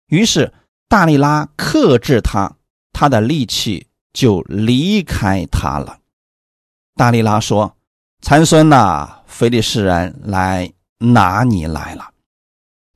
[0.08, 0.52] 于是
[0.88, 2.56] 大力拉克制他。
[2.94, 6.00] 他的力气就离开他了。
[6.94, 7.76] 大力拉说
[8.20, 12.10] ：“参孙呐，菲利士人来拿你来了。”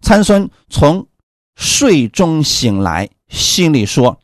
[0.02, 1.08] 参孙从
[1.56, 4.20] 睡中醒来，心里说：“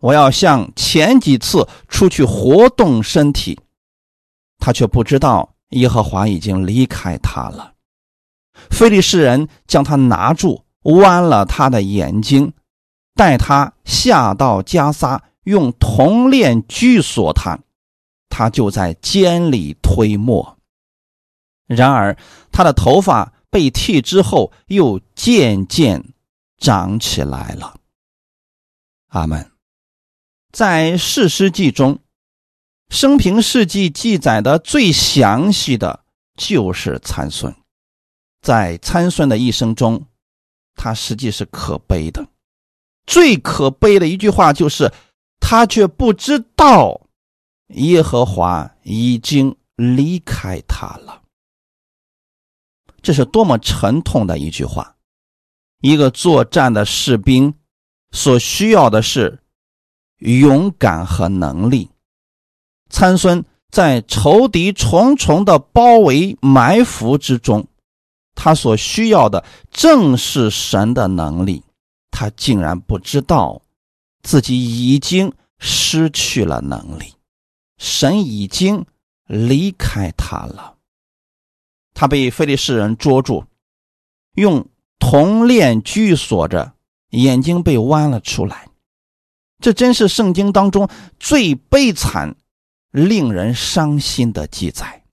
[0.00, 3.58] 我要像前几次出去活动身体。”
[4.60, 7.72] 他却不知道耶和华已经离开他了。
[8.70, 12.52] 菲利士人将他拿住，剜了他的眼睛。
[13.14, 17.58] 带他下到加撒，用铜链拘锁他，
[18.28, 20.56] 他就在监里推磨。
[21.66, 22.16] 然而
[22.52, 26.12] 他的头发被剃之后，又渐渐
[26.58, 27.74] 长起来了。
[29.08, 29.50] 阿门。
[30.52, 31.98] 在世师记中，
[32.88, 36.04] 生平事迹记载的最详细的
[36.36, 37.54] 就是参孙。
[38.40, 40.06] 在参孙的一生中，
[40.74, 42.26] 他实际是可悲的。
[43.06, 44.92] 最可悲的一句话就是，
[45.40, 47.08] 他却不知道
[47.68, 51.22] 耶和华已经离开他了。
[53.00, 54.96] 这是多么沉痛的一句话！
[55.80, 57.54] 一个作战的士兵
[58.10, 59.38] 所需要的是
[60.18, 61.90] 勇敢和能力。
[62.90, 67.66] 参孙在仇敌重重的包围埋伏之中，
[68.40, 71.64] 他所需要的正是神的能力。
[72.12, 73.62] 他竟然不知道，
[74.22, 74.56] 自己
[74.92, 77.14] 已经失去了能力，
[77.78, 78.86] 神已经
[79.26, 80.76] 离开他了。
[81.94, 83.44] 他被非利士人捉住，
[84.36, 84.68] 用
[85.00, 86.74] 铜链拘锁着，
[87.10, 88.68] 眼睛被剜了出来。
[89.60, 92.36] 这真是圣经当中最悲惨、
[92.92, 95.04] 令人伤心的记载。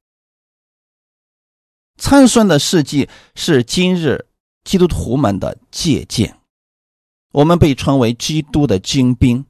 [1.98, 4.26] 参孙的事迹是今日
[4.64, 6.38] 基督徒们的借鉴。
[7.32, 9.46] 我们被称为基督的精兵，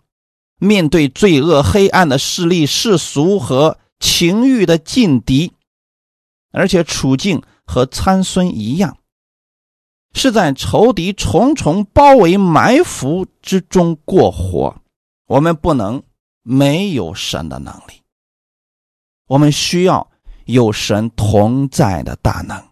[0.59, 5.53] 面对罪恶、黑暗的势力、世俗和情欲的劲敌，
[6.51, 8.97] 而且处境和参孙一样，
[10.13, 14.81] 是在仇敌重重包围、埋伏之中过活。
[15.27, 16.03] 我们不能
[16.41, 18.01] 没有神的能力，
[19.27, 20.11] 我们需要
[20.45, 22.69] 有神同在的大能。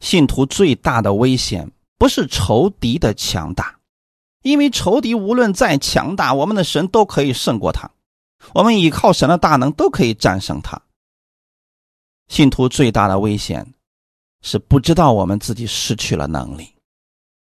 [0.00, 3.80] 信徒最大的危险不是仇敌的强大。
[4.42, 7.90] 因为仇敌无论再强大，我们的神都可以胜过他。
[8.52, 10.82] 我们依靠神的大能，都可以战胜他。
[12.28, 13.72] 信徒最大的危险
[14.42, 16.74] 是不知道我们自己失去了能力。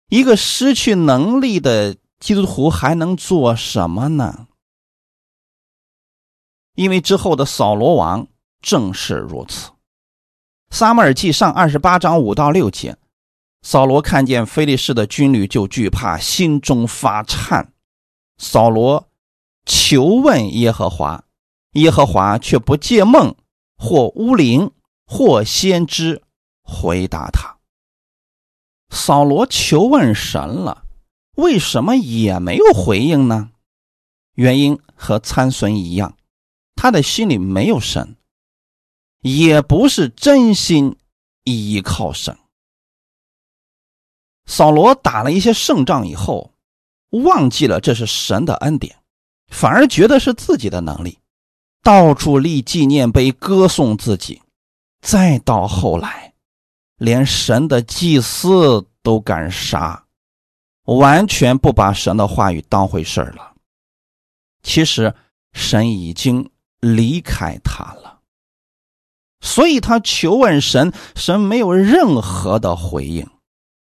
[0.10, 4.48] 一个失去能力的基督徒还能做什么呢？
[6.76, 8.28] 因为之后的扫罗王
[8.62, 9.72] 正是如此。
[10.70, 12.98] 撒母耳记上二十八章五到六节。
[13.64, 17.74] 扫罗看见菲利士的军旅，就惧怕，心中发颤。
[18.38, 19.08] 扫罗
[19.66, 21.26] 求问耶和华，
[21.74, 23.36] 耶和华却不借梦
[23.78, 24.72] 或巫灵
[25.06, 26.24] 或先知
[26.64, 27.58] 回答他。
[28.90, 30.86] 扫罗求问神了，
[31.36, 33.52] 为什么也没有回应呢？
[34.34, 36.18] 原因和参孙一样，
[36.76, 38.16] 他的心里没有神，
[39.22, 40.98] 也不是真心
[41.44, 42.38] 依靠神。
[44.46, 46.54] 扫罗打了一些胜仗以后，
[47.10, 48.98] 忘记了这是神的恩典，
[49.48, 51.20] 反而觉得是自己的能力，
[51.82, 54.42] 到处立纪念碑歌颂自己。
[55.02, 56.34] 再到后来，
[56.98, 60.06] 连神的祭司都敢杀，
[60.84, 63.54] 完全不把神的话语当回事儿了。
[64.64, 65.16] 其实
[65.54, 68.21] 神已经离开他了，
[69.42, 73.28] 所以他求问神，神没有任何的回应。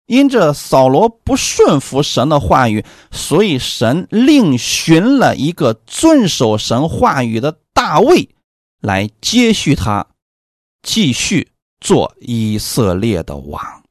[0.06, 8.30] 因着扫罗不顺服神的话语，所以神另寻了一个遵守神话语的大卫
[8.80, 10.06] 来接续他，
[10.84, 13.84] 继续做以色列的王。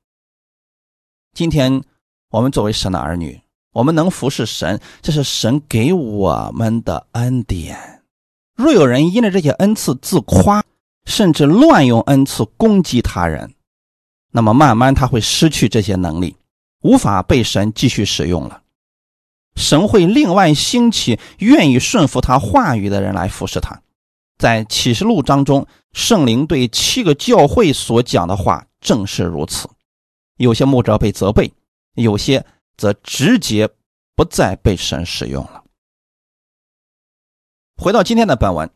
[1.32, 1.82] 今天
[2.30, 3.40] 我们作为神的儿女，
[3.72, 8.04] 我们能服侍神，这是神给我们的恩典。
[8.54, 10.62] 若有人因着这些恩赐自夸，
[11.04, 13.54] 甚至乱用恩赐攻击他人，
[14.32, 16.36] 那么慢慢他会失去这些能力，
[16.80, 18.62] 无法被神继续使用了。
[19.56, 23.80] 神会另外兴起愿意顺服他话语的人来服侍他。
[24.36, 29.70] 在启示录当中，圣灵对七个教会所讲的话正是如此。
[30.36, 31.52] 有些牧者被责备，
[31.94, 32.44] 有些
[32.76, 33.68] 则直接
[34.16, 35.62] 不再被神使用了。
[37.76, 38.68] 回到今天的本文，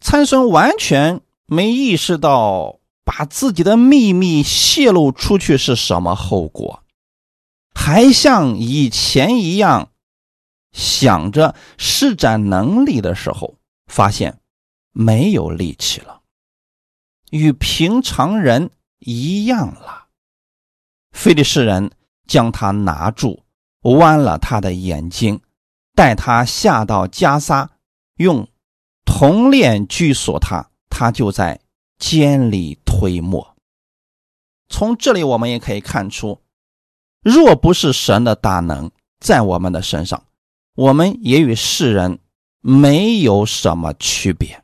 [0.00, 2.78] 参孙完全没意识到。
[3.10, 6.84] 把自己的秘密泄露出去是什么后果？
[7.74, 9.92] 还像以前一样
[10.72, 13.54] 想着施展能力的时候，
[13.86, 14.40] 发现
[14.92, 16.20] 没有力气了，
[17.30, 20.08] 与平常人一样了。
[21.10, 21.90] 菲利士人
[22.26, 23.42] 将他拿住，
[23.80, 25.40] 弯了他的眼睛，
[25.94, 27.70] 带他下到加沙，
[28.16, 28.46] 用
[29.08, 31.58] 铜链拘锁他，他就在。
[31.98, 33.56] 监里推磨。
[34.68, 36.38] 从这里我们也可以看出，
[37.24, 40.22] 若不是神的大能在我们的身上，
[40.76, 42.20] 我们也与世人
[42.60, 44.62] 没有什么区别。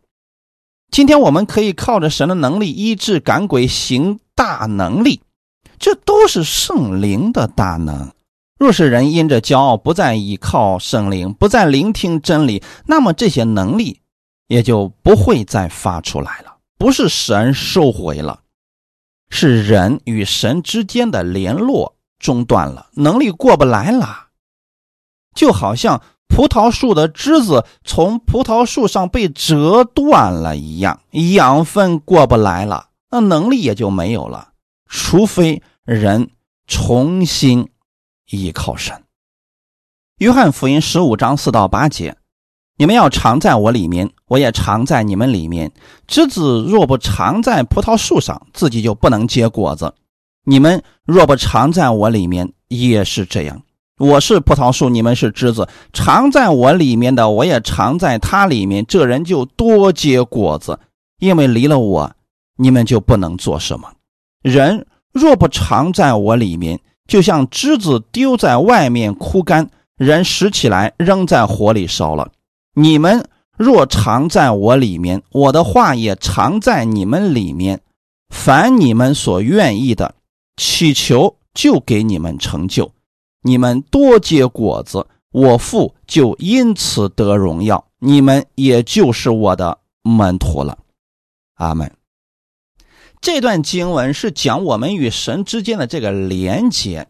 [0.93, 5.21] 今天我们可以靠着神的能力医治赶鬼行大能力，
[5.81, 8.13] 这都是圣灵的大能。
[8.61, 13.99] 若是人因着骄傲不再依靠圣灵，不再聆听真理，那么这些能力
[14.47, 16.57] 也就不会再发出来了。
[16.77, 18.41] 不是神收回了，
[19.31, 24.29] 是人与神之间的联络中断了，能力过不来了。
[25.35, 34.53] 就好像葡萄树的枝子从葡萄树上被折断了一样，养分过不来了，那能力也就没有了。
[34.87, 36.31] 除非人
[36.67, 37.71] 重新
[38.31, 39.05] 依靠神。
[40.19, 42.17] 约翰福音十五章四到八节。
[42.77, 45.71] 你们要常在我里面，我也常在你们里面。
[46.09, 49.95] 枝子若不常在葡萄树上，自己就不能结果子。
[50.45, 53.63] 你们若不常在我里面，也是这样。
[53.99, 55.69] 我是葡萄树，你们是枝子。
[55.93, 58.85] 常在我里面的，我也常在他里面。
[58.87, 60.81] 这人就多结果子，
[61.21, 62.13] 因为离了我，
[62.57, 63.89] 你们就不能做什么。
[64.43, 72.33] 人若不常在我里面，就像枝子丢在外面枯干，人拾起来扔在火里烧了。
[72.75, 77.81] 你们若常在我里面，我的话也常在你们里面。
[78.29, 80.17] 凡你们所愿意的，
[80.57, 82.93] 祈求就给你们成就。
[83.43, 87.87] 你们多结果子，我父就因此得荣耀。
[88.01, 90.79] 你们也就是我的门徒了。
[91.55, 91.93] 阿门。
[93.21, 97.07] 这段经文是讲我们与神之间的这个连接，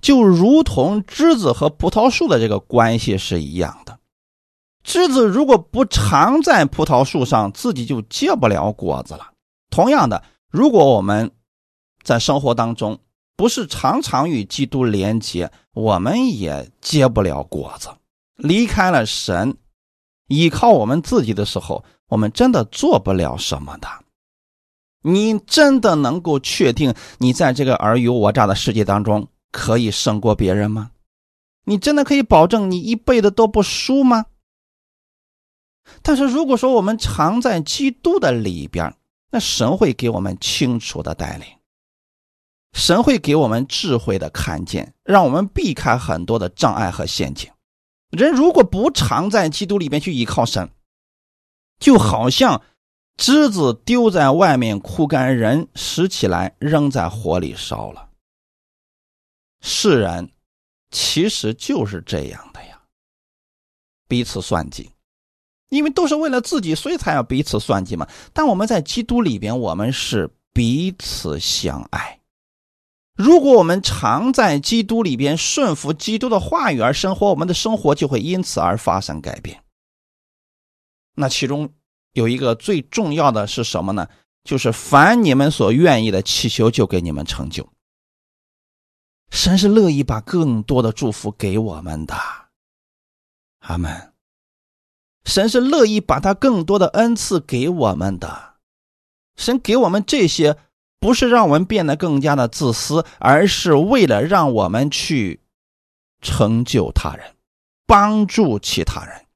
[0.00, 3.97] 就如同枝子和葡萄树的这个关系是一样的。
[4.88, 9.32] 枝子如果不常在葡萄树上，自己就结不了果子了。
[9.68, 11.30] 同样的，如果我们
[12.02, 12.98] 在生活当中
[13.36, 17.90] 不是常常与基督连接，我们也结不了果子。
[18.36, 19.58] 离开了神，
[20.28, 23.86] 依靠我们自己的时候，我们真的做不了什么的。
[25.02, 30.92] 你真的能够确定你在这个尔虞我诈的世界当中可以胜过别人吗？
[31.66, 34.24] 你真的可以保证你一辈子都不输吗？
[36.02, 38.94] 但是如果说我们常在基督的里边，
[39.30, 41.46] 那神会给我们清楚的带领，
[42.72, 47.50] 神会给我们智慧的看见，让我们避开很多的障碍和陷阱。
[48.10, 50.70] 人如果不常在基督里边去依靠神，
[51.78, 52.62] 就好像
[53.16, 58.08] 枝子丢在外面枯干，人拾起来扔在火里烧了。
[59.60, 60.32] 世人
[60.90, 62.80] 其实就是这样的呀，
[64.06, 64.90] 彼此算计。
[65.68, 68.08] 因为都是为了自己，所以才要彼此算计嘛。
[68.32, 72.20] 但我们在基督里边，我们是彼此相爱。
[73.14, 79.62] 如果我们常在基督里边顺服基督的话语而生活，我们的生活就会因此而发生改变。
[81.14, 81.72] 那其中
[82.12, 84.08] 有一个最重要的是什么呢？
[84.44, 87.68] 就是凡你们所愿意的祈求，就给你们成就。
[89.30, 92.14] 神是乐意把更多的祝福给我们的。
[93.58, 94.07] 阿门。
[95.28, 98.54] 神是乐意把他更多的恩赐给我们的。
[99.36, 100.56] 神给我们这些，
[100.98, 105.42] 不是让我们变得更加的自私，而是为了让我们去
[106.22, 107.36] 成就他人，
[107.86, 109.26] 帮助其他人。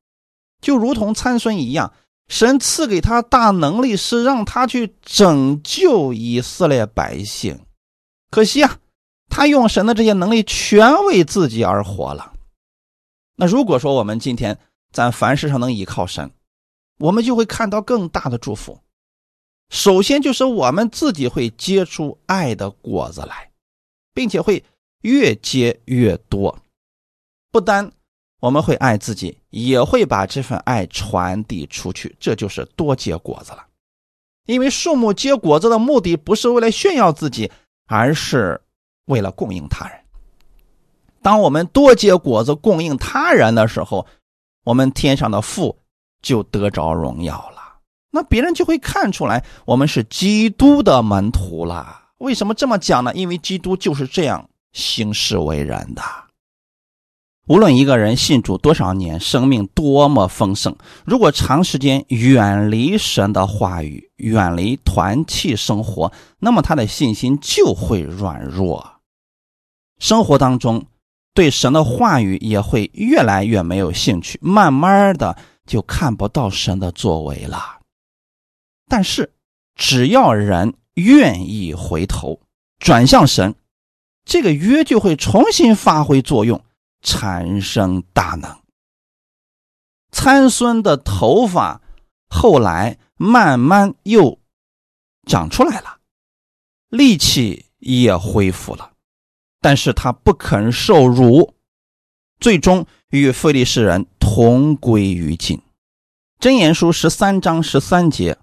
[0.62, 1.92] 就如同参孙一样，
[2.26, 7.60] 神赐给他大能力，是让他去拯救以色列百姓。
[8.30, 8.78] 可惜啊，
[9.28, 12.32] 他用神的这些能力全为自己而活了。
[13.36, 14.58] 那如果说我们今天
[14.92, 16.30] 咱凡事上能依靠神，
[16.98, 18.78] 我们就会看到更大的祝福。
[19.70, 23.50] 首先就是我们自己会结出爱的果子来，
[24.12, 24.62] 并且会
[25.00, 26.58] 越结越多。
[27.50, 27.90] 不单
[28.40, 33.66] 我们会爱自己，也会把这份爱传递出去，这就是多结果子了。
[34.46, 37.50] 因为树木结果子的目的不是为了炫耀自己，
[37.86, 38.60] 而是
[39.06, 39.98] 为了供应他人。
[41.22, 44.06] 当我们多结果子供应他人的时候，
[44.64, 45.78] 我们天上的父
[46.20, 47.80] 就得着荣耀了。
[48.10, 52.10] 那别人就会看出来我们是基督的门徒了。
[52.18, 53.12] 为什么这么讲呢？
[53.14, 56.02] 因为基督就是这样行事为人的。
[57.48, 69.00] 无论一个人信主多少年，生命多么丰盛，如果长时间远离神的话语，远离团契生活，那么他的信心就会软弱。
[69.98, 70.84] 生活当中。
[71.34, 77.80] 对神的话语也会越来越没有兴趣，慢慢的就看不到神的作为了。
[78.86, 79.32] 但是，
[79.74, 82.40] 只要人愿意回头
[82.78, 83.54] 转向神，
[84.24, 86.62] 这个约就会重新发挥作用，
[87.00, 88.58] 产生大能。
[90.10, 91.80] 参孙的头发
[92.28, 94.38] 后来慢慢又
[95.26, 96.00] 长出来了，
[96.90, 98.91] 力气也恢复了。
[99.62, 101.54] 但是他不肯受辱，
[102.40, 105.62] 最终与非利士人同归于尽。
[106.40, 108.36] 真言书十三章十三节：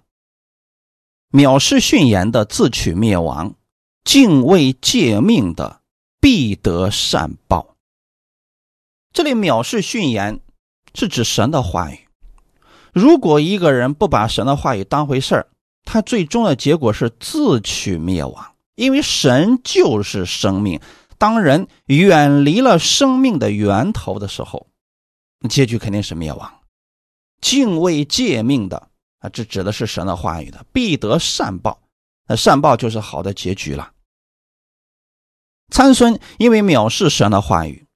[1.30, 3.54] 藐视训言的自取灭亡，
[4.02, 5.82] 敬畏诫命的
[6.18, 7.76] 必得善报。
[9.12, 10.40] 这里藐视训言
[10.94, 12.08] 是指神的话语。
[12.94, 15.48] 如果一个人不把神的话语当回事儿，
[15.84, 20.80] 他最终的结果是自取灭亡，因为神就是生命。
[21.20, 24.68] 当人远离了生命的源头的时候，
[25.50, 26.62] 结局肯定是灭亡。
[27.42, 31.82] 敬畏诫命的啊，这指的是神的话语的，必得善报。
[32.26, 33.92] 那善报就是好的结局了。
[35.70, 37.86] 参孙因为藐视神的话语，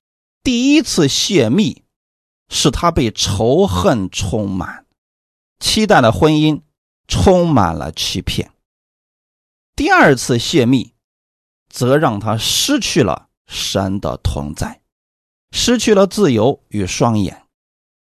[0.42, 1.82] 第一次泄密，
[2.50, 4.84] 使他被仇恨充满，
[5.60, 6.60] 期待的婚姻
[7.08, 8.52] 充满了欺骗。
[9.74, 10.93] 第二次泄密。
[11.74, 14.80] 则让他失去了神的同在，
[15.50, 17.42] 失去了自由与双眼。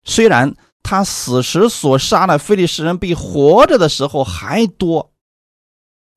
[0.05, 5.15] 虽然他死时所杀的非利士人比活着的时候还多，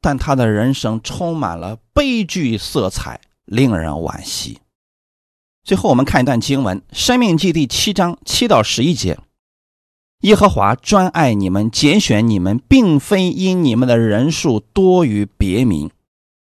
[0.02, 4.60] 但他的人生充满了悲剧色彩，令人惋惜。
[5.64, 9.18] 最后，我们看一段经文：《生命记》第七章七到十一节。
[10.24, 15.90] 耶和华专爱你们，拣选你们，并非因你们的人数多于别民。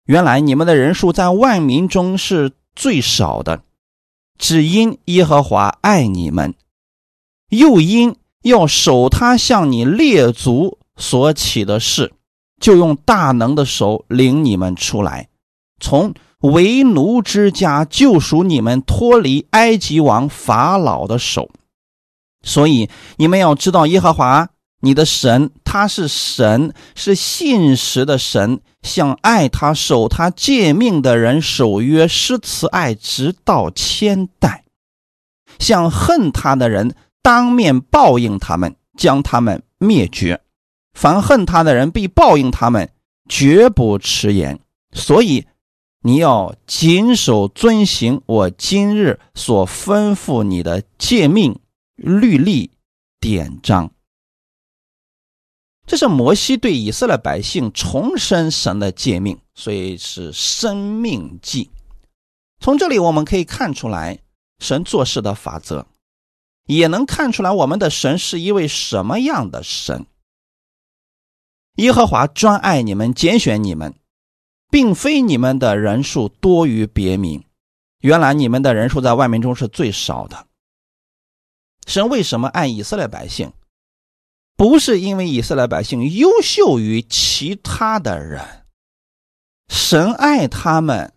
[0.05, 3.63] 原来你们的人数在万民中是最少的，
[4.37, 6.53] 只因耶和华爱你们，
[7.49, 12.13] 又因要守他向你列祖所起的事，
[12.59, 15.29] 就用大能的手领你们出来，
[15.79, 21.49] 从为奴之家救赎你们，脱离埃及王法老的手。
[22.45, 24.49] 所以你们要知道耶和华。
[24.85, 34.65] 你的神，他是神，是信实的神，向爱他、守他诫命的人守约施慈爱，直到千代；
[35.57, 40.41] 向恨他的人当面报应他们，将他们灭绝。
[40.93, 42.89] 凡恨他的人必报应他们，
[43.29, 44.59] 绝不迟延。
[44.91, 45.47] 所以
[46.01, 51.57] 你要谨守遵行我今日所吩咐你的诫命、
[51.95, 52.71] 律例、
[53.21, 53.89] 典章。
[55.93, 61.69] 这是摩西对以色列百姓重申神的诫命，所以是生命记。
[62.59, 64.17] 从这里我们可以看出来
[64.57, 65.85] 神做事的法则，
[66.65, 70.07] 也能看出来我们的神是一位什么样的神。
[71.75, 73.93] 耶和华专爱你们，拣选你们，
[74.71, 77.43] 并非你们的人数多于别民。
[77.99, 80.47] 原来你们的人数在外面中是最少的。
[81.85, 83.53] 神为什么爱以色列百姓？
[84.63, 88.63] 不是因为以色列百姓优秀于其他的人，
[89.67, 91.13] 神爱他们，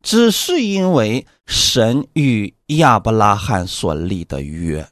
[0.00, 4.88] 只是因为神与亚伯拉罕所立的约。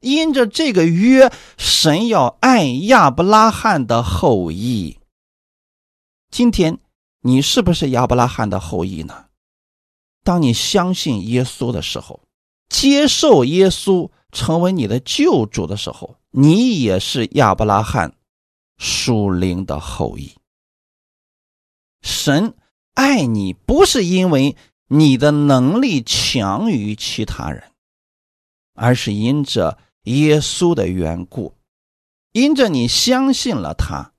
[0.00, 4.98] 因着这个约，神要爱亚伯拉罕的后裔。
[6.28, 6.80] 今天
[7.20, 9.26] 你是不是亚伯拉罕的后裔呢？
[10.24, 12.24] 当你相信耶稣的时候，
[12.68, 18.14] 接受耶稣成为你的救主的时候，你也是亚伯拉罕
[18.78, 20.32] 属灵的后裔。
[22.02, 22.54] 神
[22.94, 24.56] 爱你，不是因为
[24.88, 27.72] 你的能力强于其他人，
[28.74, 29.78] 而是因着。
[30.04, 31.54] 耶稣的缘故，
[32.32, 34.14] 因着你相信了他，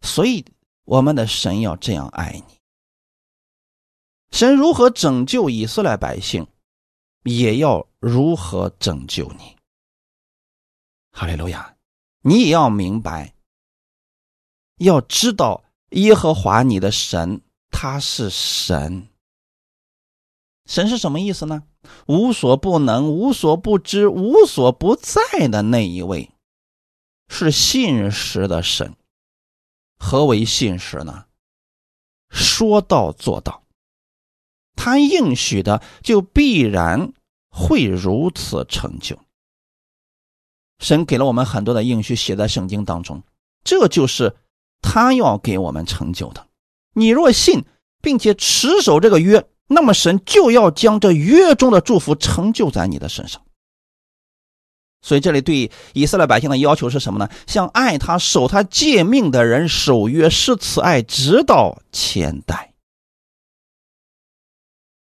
[0.00, 0.44] 所以
[0.84, 2.60] 我们的神要这样爱你。
[4.30, 6.46] 神如何拯救以色列百姓，
[7.24, 9.55] 也要如何拯救你。
[11.18, 11.74] 哈利路亚！
[12.20, 13.32] 你也要明白，
[14.76, 17.40] 要知道耶和华你的神，
[17.70, 19.08] 他是神。
[20.66, 21.62] 神是什么意思呢？
[22.06, 26.30] 无所不能、无所不知、无所不在的那一位，
[27.28, 28.94] 是信实的神。
[29.96, 31.24] 何为信实呢？
[32.28, 33.64] 说到做到，
[34.74, 37.14] 他应许的就必然
[37.48, 39.18] 会如此成就。
[40.78, 43.22] 神给了我们很多的应许，写在圣经当中，
[43.64, 44.36] 这就是
[44.80, 46.46] 他要给我们成就的。
[46.92, 47.64] 你若信，
[48.00, 49.48] 并且持守这个约。
[49.68, 53.42] 那么神就要将这约中的祝福成就在你的身上。
[55.02, 57.28] 所以这里对以色列百姓的要求是什么呢？
[57.48, 62.74] 像爱他、守他诫命的人守约，是此爱直到千代。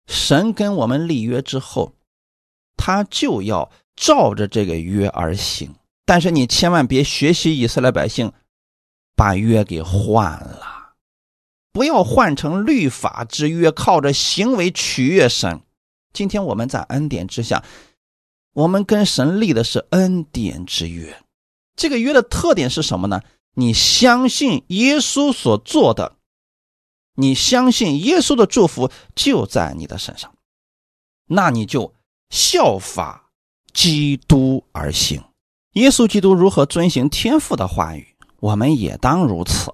[0.07, 1.93] 神跟我们立约之后，
[2.75, 3.71] 他就要
[4.01, 5.75] 照着这个约而行。
[6.05, 8.33] 但是你千万别学习以色列百姓，
[9.15, 10.95] 把约给换了。
[11.71, 15.61] 不要换成律法之约，靠着行为取悦神。
[16.11, 17.63] 今天我们在恩典之下，
[18.53, 21.23] 我们跟神立的是恩典之约。
[21.77, 23.21] 这个约的特点是什么呢？
[23.53, 26.17] 你相信耶稣所做的，
[27.15, 30.33] 你相信耶稣的祝福就在你的身上，
[31.27, 31.93] 那你就
[32.29, 33.30] 效法
[33.73, 35.23] 基督而行。
[35.73, 39.73] 耶稣基督如何遵行天父的话语，我们也当如此。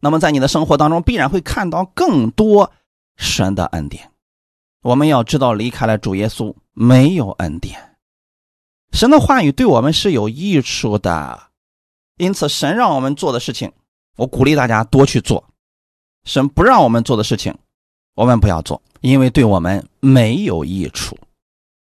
[0.00, 2.70] 那么，在你的生活当中，必然会看到更多
[3.16, 4.10] 神的恩典。
[4.82, 7.96] 我们要知道，离开了主耶稣，没有恩典。
[8.92, 11.48] 神的话语对我们是有益处的，
[12.18, 13.72] 因此，神让我们做的事情，
[14.16, 15.42] 我鼓励大家多去做；
[16.24, 17.56] 神不让我们做的事情，
[18.14, 21.18] 我们不要做，因为对我们没有益处。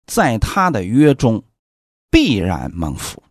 [0.05, 1.43] 在他的约中，
[2.09, 3.23] 必然蒙福。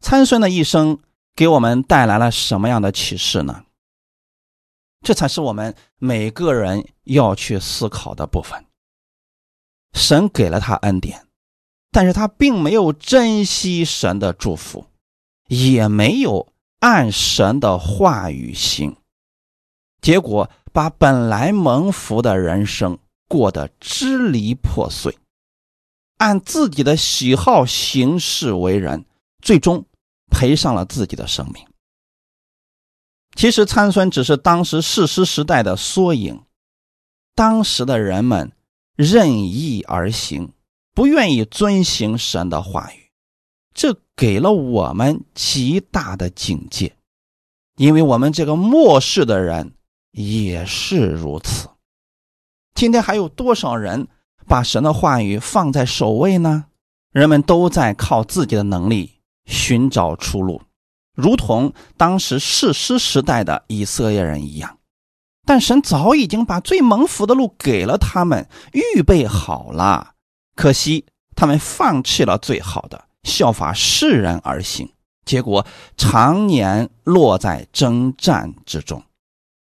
[0.00, 0.98] 参孙的一生。
[1.34, 3.64] 给我们带来了什么样的启示呢？
[5.00, 8.66] 这才是我们每个人要去思考的部分。
[9.94, 11.26] 神给了他恩典，
[11.90, 14.84] 但是他并没有珍惜神的祝福，
[15.48, 18.94] 也没有按神的话语行，
[20.02, 25.16] 结果把本来蒙福的人生过得支离破碎，
[26.18, 29.04] 按自己的喜好行事为人，
[29.40, 29.86] 最终。
[30.34, 31.62] 赔上了自己的生命。
[33.36, 36.40] 其实参孙只是当时世师时代的缩影，
[37.34, 38.50] 当时的人们
[38.96, 40.54] 任意而行，
[40.94, 43.10] 不愿意遵行神的话语，
[43.74, 46.96] 这给了我们极大的警戒，
[47.76, 49.74] 因为我们这个末世的人
[50.12, 51.68] 也是如此。
[52.74, 54.08] 今天还有多少人
[54.46, 56.66] 把神的话语放在首位呢？
[57.12, 59.18] 人们都在靠自己的能力。
[59.44, 60.62] 寻找出路，
[61.16, 64.78] 如同当时世师时代的以色列人一样，
[65.44, 70.12] 但神早已经把最蒙福的路给了他们，预备好了。
[70.54, 74.88] 可惜他们放弃了最好的，效法世人而行，
[75.24, 75.66] 结果
[75.96, 79.02] 常年落在征战之中。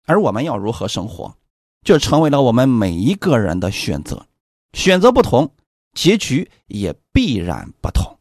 [0.05, 1.35] 而我们要如何生活，
[1.83, 4.27] 就成为了我们每一个人的选择。
[4.73, 5.55] 选择不同，
[5.93, 8.17] 结局也必然不同。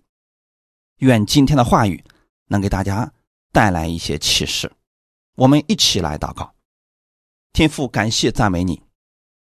[0.98, 2.04] 愿今天的话语
[2.46, 3.12] 能给大家
[3.50, 4.70] 带来一些启示。
[5.34, 6.54] 我们一起来祷告，
[7.52, 8.82] 天父，感谢赞美你，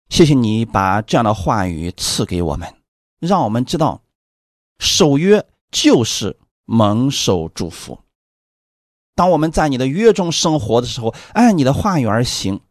[0.10, 2.74] 谢谢你把这样的话语赐给我们，
[3.20, 4.03] 让我们知道
[4.78, 7.99] 守约就是蒙受祝福。
[9.16, 12.62] 当我们在你的约中生活的时候，按你的话语而行，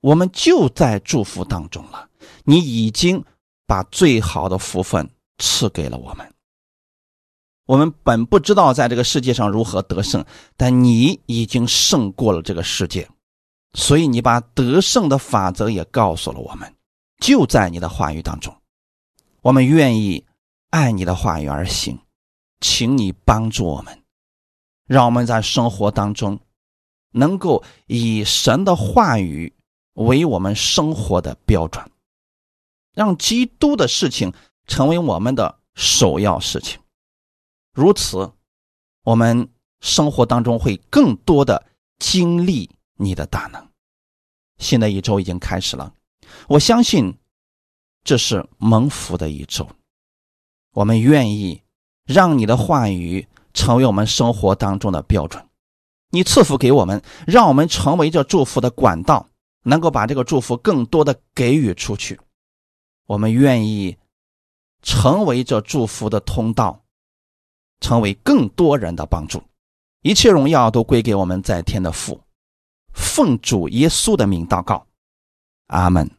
[0.00, 2.10] 我们就在祝福当中了。
[2.44, 3.24] 你已经
[3.68, 6.34] 把最好的福分赐给了我们。
[7.66, 10.24] 我们本不知道在这个世界上如何得胜，
[10.56, 13.06] 但你已经胜过了这个世界，
[13.74, 16.74] 所以你把得胜的法则也告诉了我们，
[17.18, 18.56] 就在你的话语当中。
[19.42, 20.24] 我们愿意
[20.70, 22.00] 爱你的话语而行，
[22.60, 24.02] 请你帮助我们，
[24.86, 26.40] 让我们在生活当中
[27.12, 29.54] 能够以神的话语
[29.92, 31.84] 为我们生活的标准，
[32.98, 34.32] 让基督的事情
[34.66, 36.80] 成为我们的首要事情。
[37.72, 38.32] 如此，
[39.04, 39.48] 我们
[39.80, 41.64] 生活当中会更多的
[42.00, 43.68] 经历你的大能。
[44.58, 45.94] 新的一周已经开始了，
[46.48, 47.16] 我相信
[48.02, 49.70] 这是蒙福的一周。
[50.72, 51.62] 我们愿意
[52.04, 55.46] 让你的话语成为我们生活当中的标准，
[56.10, 59.28] 你赐福给我们，让我们成为这祝福的管道，
[59.62, 62.18] 能够把这个祝福更多的给予出去。
[63.08, 63.96] 我们愿意
[64.82, 66.84] 成为这祝福的通道，
[67.80, 69.42] 成为更多人的帮助。
[70.02, 72.20] 一切荣耀都归给我们在天的父。
[72.92, 74.86] 奉主耶稣的名祷告，
[75.68, 76.17] 阿门。